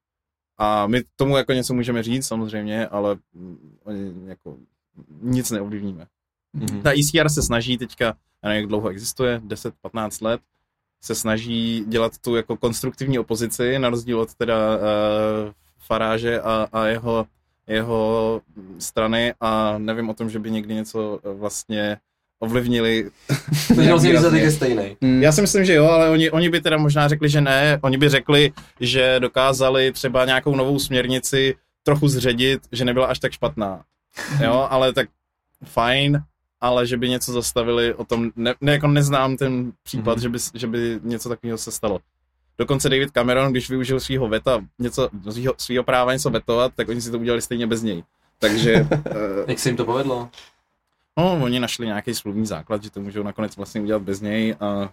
[0.57, 3.17] a my tomu jako něco můžeme říct samozřejmě, ale
[3.83, 4.57] oni jako
[5.21, 6.07] nic neovlivníme.
[6.57, 6.81] Mm-hmm.
[6.81, 8.05] Ta ECR se snaží teďka,
[8.43, 10.41] já nevím, jak dlouho existuje, 10-15 let,
[11.03, 14.81] se snaží dělat tu jako konstruktivní opozici, na rozdíl od teda uh,
[15.79, 17.25] Faráže a, a jeho,
[17.67, 18.41] jeho
[18.79, 21.97] strany a nevím o tom, že by někdy něco vlastně
[22.39, 23.09] ovlivnili.
[23.75, 24.97] Takže vlastně výsledek je stejný.
[25.01, 25.23] Hmm.
[25.23, 27.79] Já si myslím, že jo, ale oni, oni by teda možná řekli, že ne.
[27.81, 33.31] Oni by řekli, že dokázali třeba nějakou novou směrnici trochu zředit, že nebyla až tak
[33.31, 33.83] špatná.
[34.43, 35.09] Jo, ale tak
[35.65, 36.23] fajn,
[36.61, 40.21] ale že by něco zastavili, o tom ne, ne jako neznám ten případ, mm-hmm.
[40.21, 41.99] že, by, že by něco takového se stalo.
[42.57, 47.01] Dokonce David Cameron, když využil svého veta, něco, svýho, svýho práva něco vetovat, tak oni
[47.01, 48.03] si to udělali stejně bez něj.
[48.39, 48.87] Takže...
[48.91, 48.99] uh,
[49.47, 50.29] Jak se jim to povedlo?
[51.17, 54.89] No, oni našli nějaký smluvní základ, že to můžou nakonec vlastně udělat bez něj a...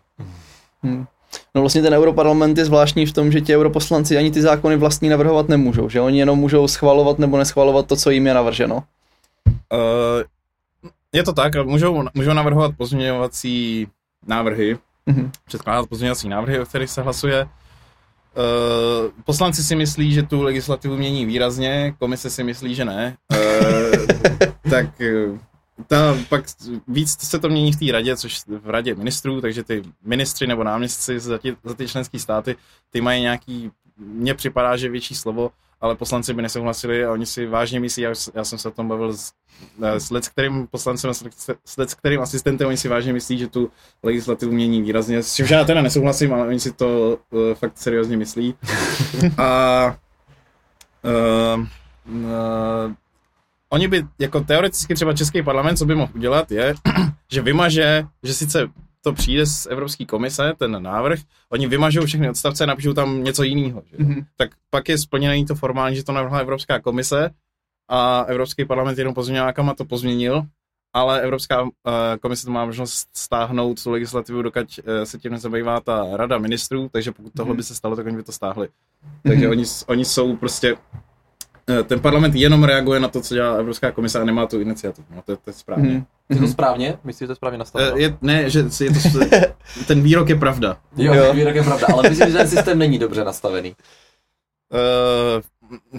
[0.83, 1.07] Hmm.
[1.55, 5.09] No vlastně ten europarlament je zvláštní v tom, že ti europoslanci ani ty zákony vlastní
[5.09, 8.85] navrhovat nemůžou, že oni jenom můžou schvalovat nebo neschvalovat to, co jim je navrženo.
[9.73, 10.23] Uh,
[11.13, 13.87] je to tak, můžou, můžou navrhovat pozměňovací
[14.27, 15.31] návrhy, mm-hmm.
[15.45, 17.45] předkládat pozměňovací návrhy, o kterých se hlasuje.
[17.45, 23.17] Uh, poslanci si myslí, že tu legislativu mění výrazně, komise si myslí, že ne.
[23.33, 24.07] Uh,
[24.71, 24.87] tak
[25.87, 26.45] ta, pak
[26.89, 30.65] víc se to mění v té radě, což v radě ministrů, takže ty ministři nebo
[30.65, 32.57] náměstci za, ty, za ty členské státy,
[32.91, 37.47] ty mají nějaký, mně připadá, že větší slovo, ale poslanci by nesouhlasili a oni si
[37.47, 39.33] vážně myslí, já, já jsem se o tom bavil s,
[39.81, 41.15] s let, kterým poslancem,
[41.65, 43.71] s let, kterým asistentem, oni si vážně myslí, že tu
[44.03, 48.17] legislativu mění výrazně, s čímž já teda nesouhlasím, ale oni si to uh, fakt seriózně
[48.17, 48.55] myslí.
[49.39, 49.97] a
[51.05, 51.65] uh,
[52.15, 52.93] uh,
[53.71, 56.75] oni by, jako teoreticky třeba Český parlament, co by mohl udělat, je,
[57.33, 58.69] že vymaže, že sice
[59.03, 63.43] to přijde z Evropské komise, ten návrh, oni vymažou všechny odstavce a napíšou tam něco
[63.43, 63.83] jiného.
[63.99, 64.25] Mm-hmm.
[64.37, 67.31] Tak pak je splněný to formální, že to navrhla Evropská komise
[67.89, 70.43] a Evropský parlament jenom pozměňovákama to pozměnil,
[70.93, 71.71] ale Evropská uh,
[72.21, 76.89] komise to má možnost stáhnout tu legislativu, dokud uh, se tím nezabývá ta rada ministrů,
[76.93, 77.57] takže pokud tohle mm-hmm.
[77.57, 78.69] by se stalo, tak oni by to stáhli.
[79.23, 79.51] Takže mm-hmm.
[79.51, 80.77] oni, oni jsou prostě
[81.85, 85.07] ten parlament jenom reaguje na to, co dělá Evropská komise a nemá tu iniciativu.
[85.17, 85.89] No, to, to je správně.
[85.91, 86.05] Mm-hmm.
[86.31, 86.99] Je to správně?
[87.05, 87.97] Myslíš, že to je správně nastaveno?
[87.97, 89.37] Je, ne, že je to,
[89.87, 90.77] ten výrok je pravda.
[90.97, 91.33] Jo, jo.
[91.33, 93.75] výrok je pravda, ale myslím, že ten systém není dobře nastavený.
[94.73, 95.43] Uh,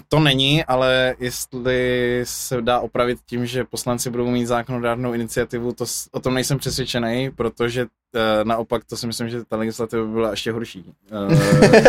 [0.08, 5.84] to není, ale jestli se dá opravit tím, že poslanci budou mít zákonodárnou iniciativu, to,
[6.12, 7.88] o tom nejsem přesvědčený, protože uh,
[8.44, 10.84] naopak to si myslím, že ta legislativa by byla ještě horší.
[11.12, 11.38] Uh,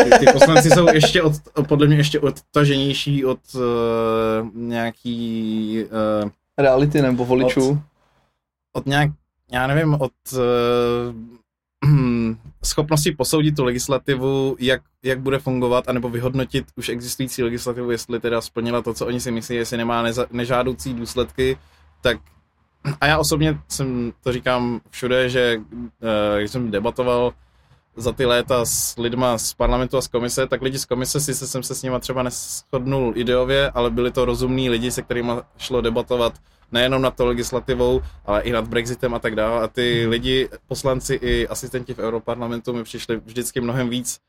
[0.03, 1.33] ty, ty poslanci jsou ještě od,
[1.67, 3.61] podle mě ještě odtaženější od uh,
[4.53, 5.85] nějaký...
[6.23, 7.69] Uh, Reality nebo voličů?
[7.69, 7.77] Od,
[8.73, 9.11] od nějak,
[9.51, 10.39] já nevím, od uh,
[12.63, 18.41] schopnosti posoudit tu legislativu, jak, jak bude fungovat, anebo vyhodnotit už existující legislativu, jestli teda
[18.41, 21.57] splnila to, co oni si myslí, jestli nemá neza, nežádoucí důsledky,
[22.01, 22.17] tak
[23.01, 27.33] a já osobně jsem to říkám všude, že uh, když jsem debatoval
[27.95, 31.35] za ty léta s lidma z parlamentu a z komise, tak lidi z komise, si
[31.35, 35.31] se jsem se s nima třeba neschodnul ideově, ale byli to rozumní lidi, se kterými
[35.57, 36.33] šlo debatovat
[36.71, 39.63] nejenom nad to legislativou, ale i nad Brexitem a tak dále.
[39.63, 44.19] A ty lidi, poslanci i asistenti v Europarlamentu mi přišli vždycky mnohem víc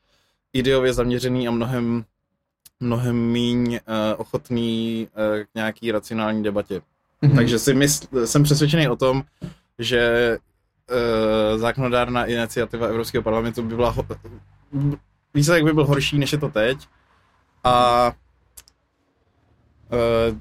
[0.53, 2.05] ideově zaměřený a mnohem,
[2.79, 3.79] mnohem míň uh,
[4.17, 6.81] ochotný uh, k nějaký racionální debatě.
[7.23, 7.35] Mm-hmm.
[7.35, 9.23] Takže si mysl, jsem přesvědčený o tom,
[9.79, 10.37] že
[10.91, 14.05] uh, zákonodárná iniciativa Evropského parlamentu by byla ho-
[15.33, 16.77] výsledek by byl horší, než je to teď.
[17.63, 18.11] A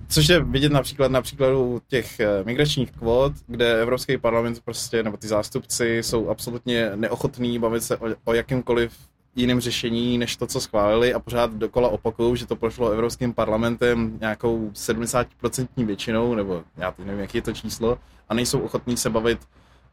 [0.09, 5.17] což je vidět například na příkladu těch uh, migračních kvot, kde Evropský parlament prostě, nebo
[5.17, 8.93] ty zástupci jsou absolutně neochotní bavit se o, o jakýmkoliv
[9.37, 14.19] jiném řešení, než to, co schválili a pořád dokola opakují, že to prošlo Evropským parlamentem
[14.21, 19.11] nějakou 70% většinou, nebo já teď nevím, jaký je to číslo, a nejsou ochotní se
[19.11, 19.38] bavit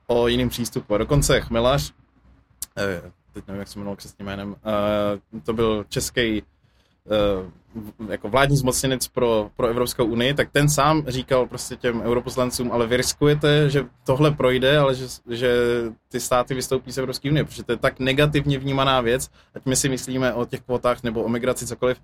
[0.07, 0.95] o jiném přístupu.
[0.95, 1.93] A dokonce Chmelař,
[2.77, 4.55] eh, teď nevím, jak se jmenoval křesním jménem,
[5.35, 6.43] eh, to byl český
[8.09, 12.87] jako vládní zmocněnec pro, pro Evropskou unii, tak ten sám říkal prostě těm europoslancům, ale
[12.87, 15.53] vy riskujete, že tohle projde, ale že, že
[16.07, 19.75] ty státy vystoupí z Evropské unie, protože to je tak negativně vnímaná věc, ať my
[19.75, 22.01] si myslíme o těch kvotách nebo o migraci cokoliv,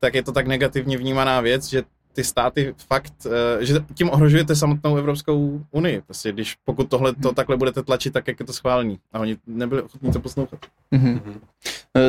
[0.00, 1.82] tak je to tak negativně vnímaná věc, že
[2.20, 6.02] ty státy fakt, uh, že tím ohrožujete samotnou Evropskou unii.
[6.06, 8.98] Prostě když pokud tohle to takhle budete tlačit, tak jak je to schválení.
[9.12, 10.60] A oni nebyli ochotní to poslouchat.
[10.94, 11.40] Mm-hmm.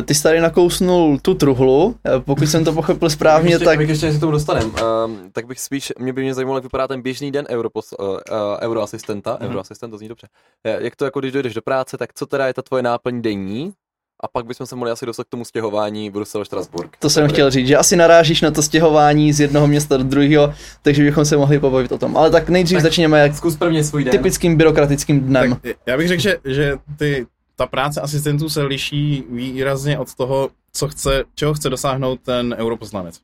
[0.05, 3.77] Ty jsi tady nakousnul tu truhlu, eh, pokud jsem to pochopil správně, ještě, tak...
[3.77, 4.71] Bych ještě, se tomu dostanem,
[5.05, 8.07] um, tak bych spíš, mě by mě zajímalo, jak vypadá ten běžný den europos, uh,
[8.07, 8.17] uh,
[8.61, 9.45] euroasistenta, mm-hmm.
[9.45, 10.27] euroasistent, to zní dobře.
[10.63, 13.73] Jak to jako, když dojdeš do práce, tak co teda je ta tvoje náplň denní,
[14.23, 16.89] a pak bychom se mohli asi dostat k tomu stěhování Brusel-Štrasburg.
[16.99, 20.53] To jsem chtěl říct, že asi narážíš na to stěhování z jednoho města do druhého,
[20.81, 22.17] takže bychom se mohli pobavit o tom.
[22.17, 24.11] Ale tak nejdřív tak začněme jak zkus prvně svůj den.
[24.11, 25.59] typickým byrokratickým dnem.
[25.61, 30.49] Tak já bych řekl, že, že ty, ta práce asistentů se liší výrazně od toho,
[30.73, 33.19] co chce, čeho chce dosáhnout ten europoslanec.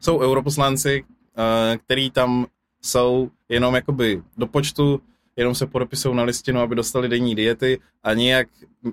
[0.00, 1.04] Jsou europoslanci,
[1.38, 2.46] eh, který tam
[2.82, 5.00] jsou jenom jakoby do počtu,
[5.40, 8.48] jenom se podepisují na listinu, aby dostali denní diety a nijak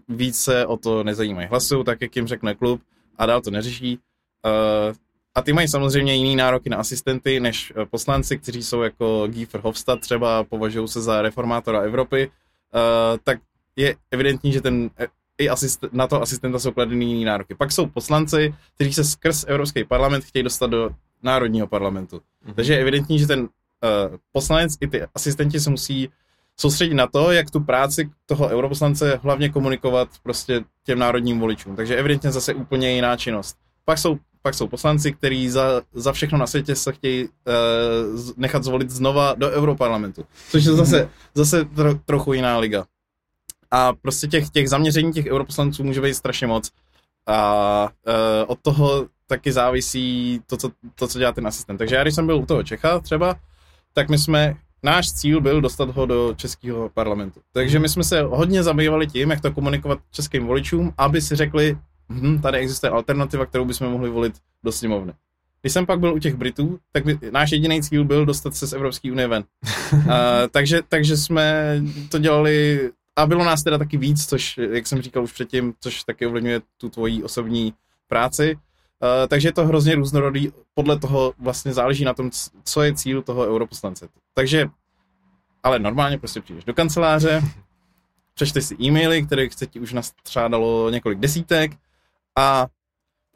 [0.08, 1.48] více o to nezajímají.
[1.48, 2.82] Hlasují tak, jak jim řekne klub
[3.18, 4.00] a dál to neřeší.
[4.46, 4.96] Uh,
[5.36, 9.48] a ty mají samozřejmě jiný nároky na asistenty než eh, poslanci, kteří jsou jako Guy
[9.54, 13.40] Verhofstadt třeba, považují se za reformátora Evropy, uh, tak
[13.76, 14.90] je evidentní, že ten
[15.38, 17.56] i asist, na to asistenta jsou kladeny jiný nároky.
[17.56, 20.90] Pak jsou poslanci, kteří se skrz Evropský parlament chtějí dostat do
[21.24, 22.18] národního parlamentu.
[22.18, 22.54] Mm-hmm.
[22.54, 23.48] Takže je evidentní, že ten uh,
[24.32, 26.10] poslanec i ty asistenti se musí
[26.60, 31.76] soustředit na to, jak tu práci toho europoslance hlavně komunikovat prostě těm národním voličům.
[31.76, 33.58] Takže evidentně zase úplně jiná činnost.
[33.86, 37.32] Pak jsou, pak jsou poslanci, kteří za, za všechno na světě se chtějí uh,
[38.38, 42.86] nechat zvolit znova do Europarlamentu, což je zase, zase tro, trochu jiná liga.
[43.72, 46.72] A prostě těch, těch zaměření těch europoslanců může být strašně moc.
[47.28, 48.14] A uh,
[48.48, 51.78] od toho taky závisí to co, to, co dělá ten asistent.
[51.78, 53.36] Takže já, když jsem byl u toho Čecha třeba,
[53.94, 57.42] tak my jsme náš cíl byl dostat ho do českého parlamentu.
[57.54, 61.78] Takže my jsme se hodně zabývali tím, jak to komunikovat českým voličům, aby si řekli,
[62.10, 65.14] hm, tady existuje alternativa, kterou bychom mohli volit do sněmovny.
[65.62, 68.68] Když jsem pak byl u těch Britů, tak by, náš jediný cíl byl dostat se
[68.68, 69.44] z Evropské unie ven.
[69.94, 70.02] uh,
[70.52, 71.76] takže, takže jsme
[72.10, 72.80] to dělali
[73.16, 76.62] a bylo nás teda taky víc, což, jak jsem říkal už předtím, což taky ovlivňuje
[76.78, 77.74] tu tvoji osobní
[78.08, 78.58] práci.
[79.02, 82.32] Uh, takže je to hrozně různorodý, podle toho vlastně záleží na tom,
[82.64, 84.08] co je cíl toho europoslance.
[84.34, 84.68] Takže,
[85.64, 87.42] ale normálně prostě přijdeš do kanceláře,
[88.34, 91.72] přečteš si e-maily, které se ti už nastřádalo několik desítek
[92.38, 92.68] a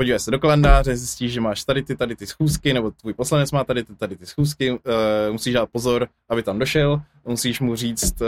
[0.01, 3.51] podívej se do kalendáře, zjistíš, že máš tady ty, tady ty schůzky, nebo tvůj poslanec
[3.51, 4.77] má tady ty, tady ty schůzky, uh,
[5.31, 8.27] musíš dát pozor, aby tam došel, musíš mu říct, uh,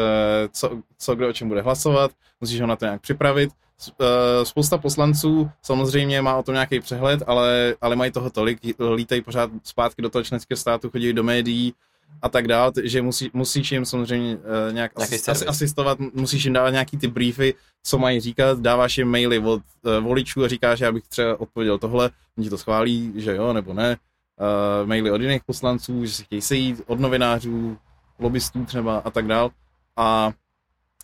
[0.52, 3.50] co, co kdo o čem bude hlasovat, musíš ho na to nějak připravit.
[3.88, 4.06] Uh,
[4.44, 8.60] spousta poslanců samozřejmě má o tom nějaký přehled, ale, ale mají toho tolik,
[8.96, 11.74] lítají pořád zpátky do toho členského státu, chodí do médií,
[12.22, 16.70] a tak dále, že musí, musíš jim samozřejmě uh, nějak asist, asistovat, musíš jim dávat
[16.70, 20.92] nějaký ty briefy, co mají říkat, dáváš jim maily od uh, voličů a říkáš, já
[20.92, 23.98] bych třeba odpověděl tohle, oni to schválí, že jo, nebo ne,
[24.40, 27.78] uh, maily od jiných poslanců, že si chtějí sejít, od novinářů,
[28.20, 29.50] lobbystů třeba a tak dále.
[29.98, 30.32] A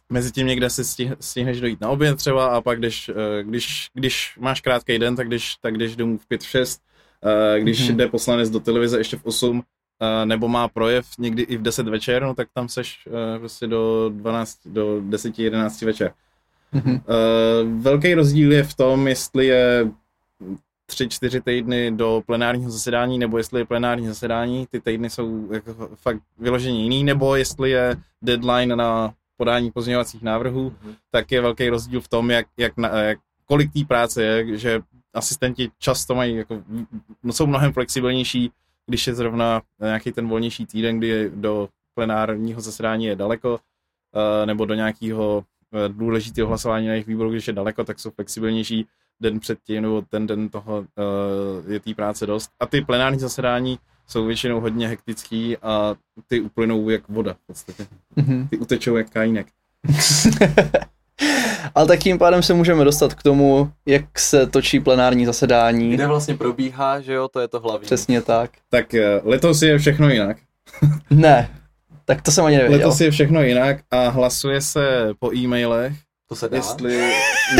[0.10, 4.38] mezi tím někde se stih, stihneš dojít na oběd třeba a pak když, když, když
[4.40, 6.82] máš krátký den, tak když, tak když domů v 5, v 6,
[7.60, 7.96] když mm-hmm.
[7.96, 9.64] jde poslanec do televize ještě v 8,
[10.26, 14.10] nebo má projev někdy i v 10 večer, no tak tam seš uh, prostě do
[14.14, 16.14] 12, do 10, 11 večer.
[16.74, 17.02] Mm-hmm.
[17.82, 19.92] Velký rozdíl je v tom, jestli je
[20.90, 26.22] 3-4 týdny do plenárního zasedání, nebo jestli je plenární zasedání, ty týdny jsou jako fakt
[26.38, 30.96] vyloženě jiný, nebo jestli je deadline na podání pozměňovacích návrhů, mm-hmm.
[31.12, 34.80] tak je velký rozdíl v tom, jak, jak, na, jak kolik té práce je, že
[35.14, 36.64] asistenti často mají, jako,
[37.24, 38.52] no jsou mnohem flexibilnější,
[38.86, 43.60] když je zrovna nějaký ten volnější týden, kdy do plenárního zasedání je daleko,
[44.16, 48.12] eh, nebo do nějakého eh, důležitého hlasování na jejich výboru, když je daleko, tak jsou
[48.12, 48.88] flexibilnější
[49.20, 52.52] den předtím, nebo ten den toho eh, je té práce dost.
[52.60, 55.96] A ty plenární zasedání jsou většinou hodně hektický a
[56.28, 57.86] ty uplynou jak voda v podstatě.
[58.18, 58.50] Mm-hmm.
[58.50, 59.48] Ty utečou jak kajínek.
[61.76, 65.94] Ale tak tím pádem se můžeme dostat k tomu, jak se točí plenární zasedání.
[65.94, 67.86] Kde vlastně probíhá, že jo, to je to hlavní.
[67.86, 68.52] Přesně tak.
[68.70, 70.38] Tak eh, letos je všechno jinak.
[71.10, 71.50] ne,
[72.06, 72.78] tak to jsem ani nevěděl.
[72.78, 75.94] Letos je všechno jinak a hlasuje se po e-mailech.
[76.30, 76.58] To se dá?
[76.58, 77.12] Jestli,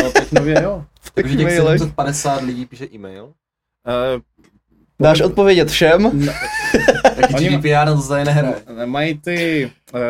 [0.02, 0.84] no teď nově jo.
[1.14, 3.24] Takže těch 750 lidí píše e-mail?
[3.24, 4.20] Uh,
[5.00, 6.02] Dáš odpovědět všem?
[6.02, 6.32] No,
[7.02, 8.62] Taky GDPR na to tady nehraje.
[8.84, 10.00] Mají ty uh,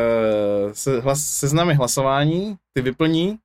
[0.73, 3.39] se, hlas, seznamy hlasování, ty vyplní,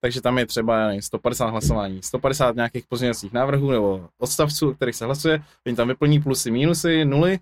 [0.00, 4.74] takže tam je třeba já nevím, 150 hlasování, 150 nějakých pozměňovacích návrhů nebo odstavců, o
[4.74, 7.38] kterých se hlasuje, oni tam vyplní plusy, mínusy, nuly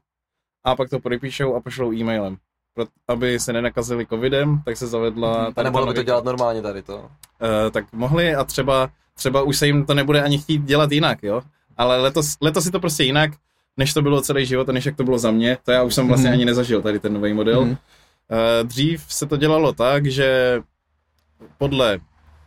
[0.66, 2.37] a pak to podepíšou a pošlou e-mailem.
[2.74, 5.52] Pro, aby se nenakazili covidem, tak se zavedla...
[5.57, 6.98] A nemohli by to dělat normálně tady to.
[6.98, 7.09] Uh,
[7.70, 11.42] tak mohli a třeba, třeba už se jim to nebude ani chtít dělat jinak, jo?
[11.76, 13.30] Ale letos, letos je to prostě jinak,
[13.76, 15.58] než to bylo celý život a než jak to bylo za mě.
[15.64, 16.34] To já už jsem vlastně Mhm.
[16.34, 17.60] ani nezažil, tady ten nový model.
[17.64, 17.70] Mhm.
[17.70, 20.60] Uh, dřív se to dělalo tak, že
[21.58, 21.98] podle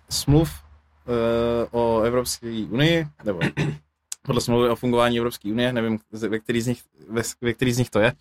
[0.09, 3.39] smluv uh, o Evropské unii, nebo
[4.25, 7.77] podle smlouvy o fungování Evropské unie, nevím, ve který z nich, ve, ve který z
[7.77, 8.13] nich to je,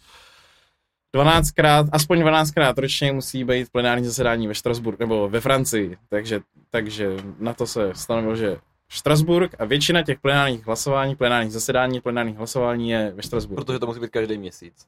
[1.14, 6.40] 12krát, aspoň 12krát ročně musí být plenární zasedání ve Štrasburku, nebo ve Francii, takže,
[6.70, 8.56] takže na to se stanovilo, že
[8.88, 13.64] Štrasburg a většina těch plenárních hlasování, plenárních zasedání, plenárních hlasování je ve Štrasburku.
[13.64, 14.86] Protože to musí být každý měsíc.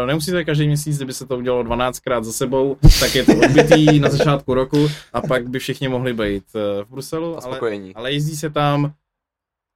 [0.00, 4.00] Uh, nemusíte každý měsíc, kdyby se to udělalo 12krát za sebou, tak je to odbytý
[4.00, 7.94] na začátku roku a pak by všichni mohli být uh, v Bruselu, A ale, spokojení.
[7.94, 8.92] ale jezdí se tam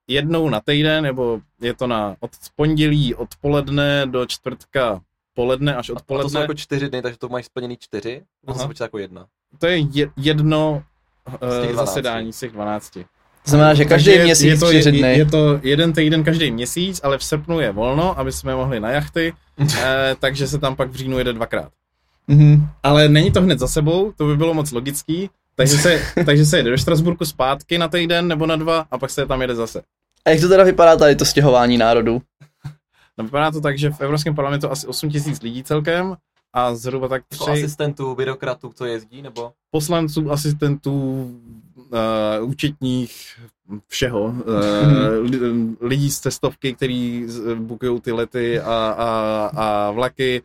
[0.08, 5.00] jednou na týden, nebo je to na od pondělí odpoledne do čtvrtka
[5.34, 6.40] poledne až A to jsou odpoledne.
[6.40, 8.60] jako čtyři dny, takže to máš splněný čtyři, to Aha.
[8.60, 9.26] se počítá jako jedna.
[9.58, 10.82] To je je, jedno
[11.28, 11.76] Z uh, 12.
[11.76, 12.98] zasedání z těch 12.
[13.44, 15.18] To znamená, že každý Takže měsíc je to, čtyři je, dny.
[15.18, 18.90] je to jeden týden každý měsíc, ale v srpnu je volno, aby jsme mohli na
[18.90, 19.32] jachty,
[19.78, 21.68] eh, takže se tam pak v říjnu jede dvakrát.
[22.28, 22.68] Mhm.
[22.82, 26.56] Ale není to hned za sebou, to by bylo moc logický, takže se, takže se
[26.56, 29.82] jede do Štrasburku zpátky na týden nebo na dva a pak se tam jede zase.
[30.24, 32.22] A jak to teda vypadá tady to stěhování národů?
[33.18, 36.16] No, vypadá to tak, že v Evropském parlamentu asi 8 tisíc lidí celkem
[36.52, 39.52] a zhruba tak Jako tři asistentů, byrokratů, co jezdí, nebo?
[39.70, 40.92] poslanců, asistentů,
[42.40, 43.40] uh, účetních,
[43.88, 44.22] všeho.
[44.22, 44.34] Uh,
[45.20, 50.42] li- lidí z cestovky, který bukují ty lety a, a, a vlaky,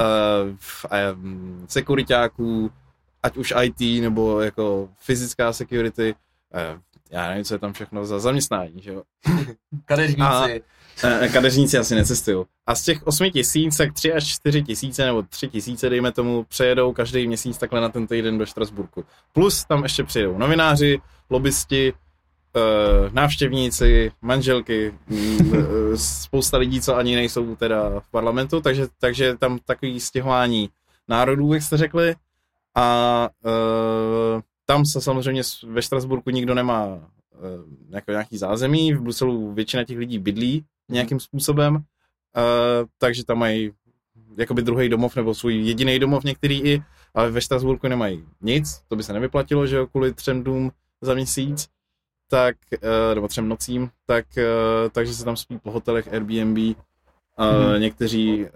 [0.00, 0.56] uh,
[0.90, 2.70] a, um, sekuritáků,
[3.22, 6.14] ať už IT nebo jako fyzická security.
[6.74, 9.02] Uh, já nevím, co je tam všechno za zaměstnání, že jo.
[9.84, 10.22] Kadeřníci.
[10.48, 10.60] Eh,
[11.32, 12.44] Kadeřníci asi necestují.
[12.66, 16.44] A z těch 8 tisíc, tak 3 až 4 tisíce nebo 3 tisíce, dejme tomu,
[16.44, 19.04] přejedou každý měsíc takhle na ten týden do Štrasburku.
[19.32, 21.00] Plus tam ještě přijedou novináři,
[21.30, 21.92] lobbysti,
[22.56, 29.36] eh, návštěvníci, manželky, mm, eh, spousta lidí, co ani nejsou teda v parlamentu, takže, takže
[29.36, 30.70] tam takový stěhování
[31.08, 32.14] národů, jak jste řekli.
[32.76, 37.38] A eh, tam se samozřejmě ve Štrasburku nikdo nemá eh,
[37.90, 41.80] jako nějaký zázemí, v Bruselu většina těch lidí bydlí nějakým způsobem, uh,
[42.98, 43.72] takže tam mají
[44.38, 46.82] jakoby druhý domov nebo svůj jediný domov některý i,
[47.14, 51.14] ale ve Štrasburku nemají nic, to by se nevyplatilo, že jo, kvůli třem dnům za
[51.14, 51.68] měsíc,
[52.28, 56.76] tak, uh, nebo třem nocím, tak, uh, takže se tam spí po hotelech Airbnb,
[57.36, 57.80] a Mhm.
[57.80, 58.48] někteří uh,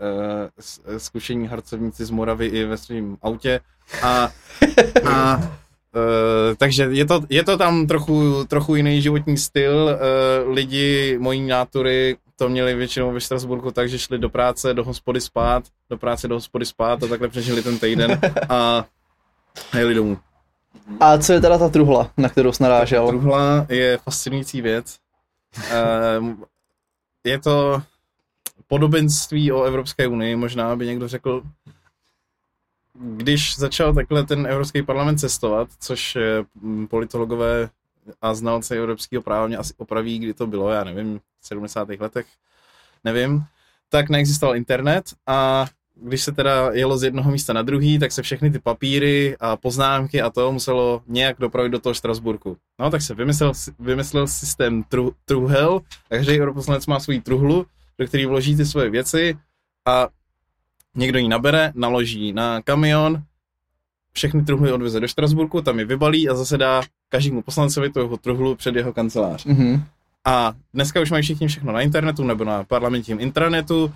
[0.99, 3.61] zkušení harcovníci z Moravy i ve svém autě
[4.03, 4.29] a,
[5.11, 5.41] a
[5.95, 9.99] Uh, takže je to, je to tam trochu, trochu jiný životní styl.
[10.45, 14.85] Uh, lidi mojí nátury to měli většinou ve Štrasburku tak, že šli do práce, do
[14.85, 18.85] hospody spát, do práce, do hospody spát a takhle přežili ten týden a
[19.79, 20.19] jeli domů.
[21.01, 23.09] A co je teda ta truhla, na kterou jsi narážel?
[23.09, 24.97] Truhla je fascinující věc.
[26.19, 26.45] Um,
[27.25, 27.83] je to
[28.69, 31.43] podobenství o Evropské unii, možná by někdo řekl,
[32.99, 36.45] když začal takhle ten Evropský parlament cestovat, což eh,
[36.89, 37.69] politologové
[38.23, 41.89] a znalci evropského práva mě asi opraví, kdy to bylo, já nevím, v 70.
[42.01, 42.27] letech,
[43.05, 43.45] nevím,
[43.89, 48.23] tak neexistoval internet a když se teda jelo z jednoho místa na druhý, tak se
[48.23, 52.57] všechny ty papíry a poznámky a to muselo nějak dopravit do toho Štrasburku.
[52.79, 57.67] No, tak se vymyslel, vymyslel systém tru, truhel, každý europoslanec má svůj truhlu,
[57.99, 59.39] do který vloží ty svoje věci
[59.87, 60.09] a
[60.95, 63.23] někdo ji nabere, naloží na kamion,
[64.13, 68.17] všechny truhly odveze do Štrasburku, tam je vybalí a zase dá každému poslancovi tu jeho
[68.17, 69.45] truhlu před jeho kancelář.
[69.45, 69.85] Mhm.
[70.25, 73.85] A dneska už mají všichni všechno na internetu nebo na parlamentním intranetu.
[73.85, 73.93] Uh,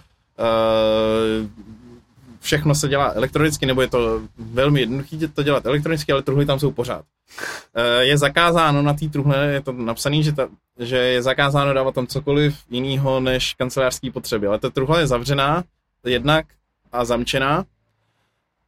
[2.41, 6.59] všechno se dělá elektronicky, nebo je to velmi jednoduché to dělat elektronicky, ale truhly tam
[6.59, 7.05] jsou pořád.
[7.05, 11.95] Uh, je zakázáno na té truhle, je to napsané, že, ta, že je zakázáno dávat
[11.95, 15.65] tam cokoliv jiného než kancelářské potřeby, ale ta truhla je zavřená
[16.05, 16.47] jednak
[16.93, 17.65] a zamčená,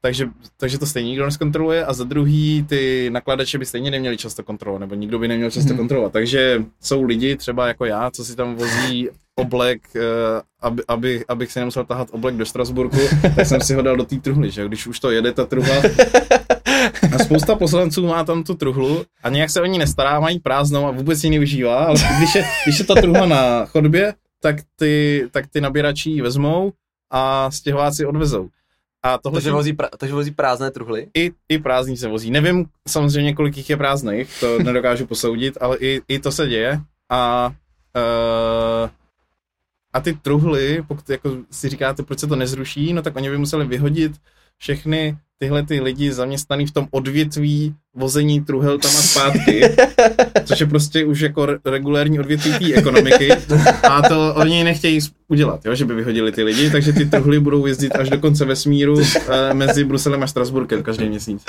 [0.02, 4.42] takže, takže to stejně nikdo neskontroluje a za druhý ty nakladače by stejně neměli často
[4.42, 5.76] kontrolovat, nebo nikdo by neměl často Mhm.
[5.76, 6.12] kontrolovat.
[6.12, 10.00] Takže jsou lidi, třeba jako já, co si tam vozí oblek, eh,
[10.60, 12.98] aby, aby, abych si nemusel tahat oblek do Strasburku,
[13.37, 15.83] tak jsem si ho dal do té truhly, že když už to jede ta truhla.
[17.14, 20.87] A spousta poslanců má tam tu truhlu a nějak se o ní nestará, mají prázdnou
[20.87, 25.25] a vůbec ji nevyužívá, ale když je, když je ta truhla na chodbě, tak ty,
[25.31, 26.73] tak ty nabírači ji vezmou
[27.11, 28.48] a stěhováci odvezou.
[29.02, 31.08] A tohle Takže vozí, pra, takže vozí prázdné truhly?
[31.17, 32.31] i, i prázdný se vozí.
[32.31, 36.81] Nevím samozřejmě, kolik jich je prázdných, to nedokážu posoudit, ale i, i to se děje.
[37.08, 37.52] A,
[37.96, 38.90] uh,
[39.92, 43.38] a ty truhly, pokud jako si říkáte, proč se to nezruší, no tak oni by
[43.38, 44.13] museli vyhodit
[44.58, 49.62] všechny tyhle ty lidi zaměstnaný v tom odvětví vození truhel tam a zpátky,
[50.44, 53.32] což je prostě už jako re- regulární odvětví té ekonomiky
[53.82, 57.66] a to oni nechtějí udělat, jo, že by vyhodili ty lidi, takže ty truhly budou
[57.66, 61.42] jezdit až do konce vesmíru eh, mezi Bruselem a Štrasburkem každý měsíc.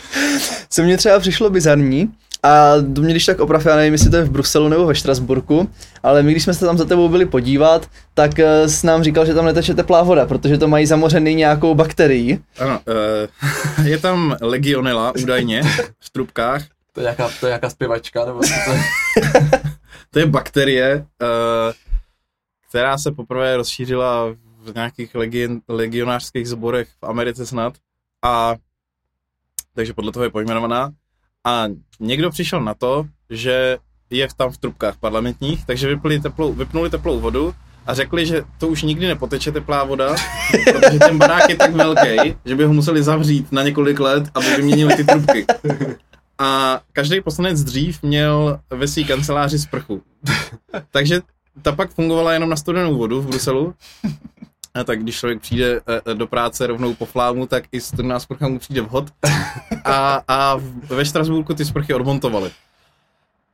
[0.69, 2.09] Co mně třeba přišlo bizarní,
[2.43, 4.95] a to mě když tak oprav, já nevím, jestli to je v Bruselu nebo ve
[4.95, 5.69] Štrasburku,
[6.03, 9.25] ale my když jsme se tam za tebou byli podívat, tak eh, jsi nám říkal,
[9.25, 12.39] že tam neteče teplá voda, protože to mají zamořený nějakou bakterií.
[12.59, 15.63] Ano, eh, je tam legionela údajně
[15.99, 16.63] v trubkách,
[16.93, 18.81] To je nějaká, to je nějaká zpěvačka, nebo co to je?
[20.11, 21.73] to je bakterie, eh,
[22.69, 24.25] která se poprvé rozšířila
[24.63, 27.73] v nějakých legion, legionářských sborech v Americe snad.
[28.23, 28.55] A
[29.75, 30.91] takže podle toho je pojmenovaná.
[31.45, 31.65] A
[31.99, 33.77] někdo přišel na to, že
[34.09, 37.53] je tam v trubkách parlamentních, takže vypli teplou, vypnuli teplou vodu
[37.85, 40.15] a řekli, že to už nikdy nepoteče teplá voda,
[40.73, 44.45] protože ten barák je tak velký, že by ho museli zavřít na několik let, aby
[44.55, 45.45] vyměnili ty trubky.
[46.39, 50.01] A každý poslanec dřív měl ve své kanceláři sprchu.
[50.91, 51.21] Takže
[51.61, 53.73] ta pak fungovala jenom na studenou vodu v Bruselu.
[54.75, 58.47] A tak když člověk přijde eh, do práce rovnou po flámu, tak i studená sprcha
[58.47, 59.09] mu přijde vhod.
[59.85, 60.57] A, a
[60.89, 62.51] ve Štrasburku ty sprchy odmontovali.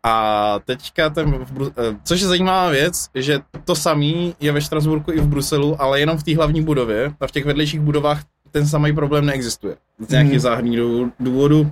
[0.04, 4.62] A teďka ten, v Bru- eh, což je zajímavá věc, že to samý je ve
[4.62, 7.14] Štrasburku i v Bruselu, ale jenom v té hlavní budově.
[7.20, 9.76] A v těch vedlejších budovách ten samý problém neexistuje.
[10.08, 10.40] Z nějakých Mhm.
[10.40, 10.80] záhadných
[11.20, 11.72] důvodů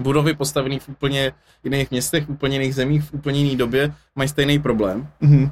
[0.00, 1.32] budovy postavené v úplně
[1.64, 5.50] jiných městech, v úplně jiných zemích, v úplně jiné době mají stejný problém, Mhm.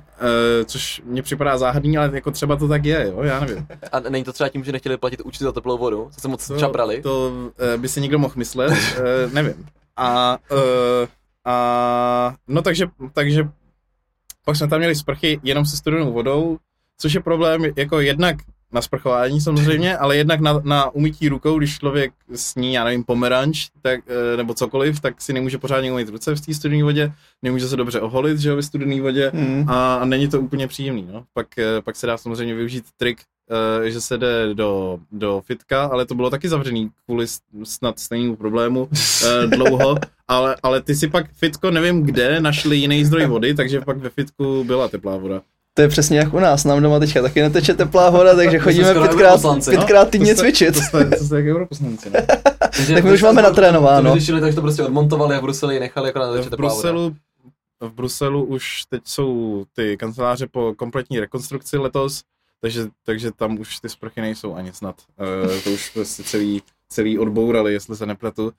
[0.61, 3.66] e, což mně připadá záhadný, ale jako třeba to tak je, jo, já nevím.
[3.92, 6.09] A není to třeba tím, že nechtěli platit účty za teplou vodu?
[6.14, 7.03] Co se moc čaprali?
[7.03, 7.32] To
[7.74, 9.66] e, by si někdo mohl myslet, e, nevím.
[9.96, 11.09] A, e,
[11.44, 13.49] a no takže, takže
[14.44, 16.59] pak jsme tam měli sprchy jenom se studenou vodou,
[16.99, 18.36] což je problém jako jednak
[18.73, 23.69] na sprchování samozřejmě, ale jednak na, na umytí rukou, když člověk sní, já nevím, pomeranč
[23.83, 24.01] tak,
[24.33, 27.12] e, nebo cokoliv, tak si nemůže pořádně umýt ruce v té studené vodě,
[27.43, 29.71] nemůže se dobře oholit, že jo, ve studené vodě Mhm.
[29.71, 31.25] a, a není to úplně příjemný, no.
[31.35, 33.19] Pak, eh, pak se dá samozřejmě využít trik,
[33.85, 37.27] eh, že se jde do, do fitka, ale to bylo taky zavřený kvůli
[37.64, 38.89] snad stejnému problému
[39.27, 39.95] eh, dlouho,
[40.29, 44.11] ale, ale ty si pak fitko, nevím kde, našli jiný zdroj vody, takže pak ve
[44.11, 45.43] fitku byla teplá voda.
[45.79, 48.95] To je přesně jak u nás, nám doma teďka taky neteče teplá voda, takže chodíme
[48.95, 49.59] pětkrát, no.
[49.68, 50.74] pětkrát týdně To jste- cvičit.
[50.74, 52.20] To jste, to jste jak europoslanci, no.
[52.76, 54.11] Takže Tak my už máme natrénováno.
[54.11, 57.16] To vyřešili, takže to prostě odmontovali a v Bruseli ji nechali jako na V Bruselu,
[57.81, 62.22] v Bruselu už teď jsou ty kanceláře po kompletní rekonstrukci letos,
[62.61, 64.97] takže, takže tam už ty sprchy nejsou ani snad.
[65.47, 68.53] Uh, to už prostě celý, celý odbourali, jestli se nepletu.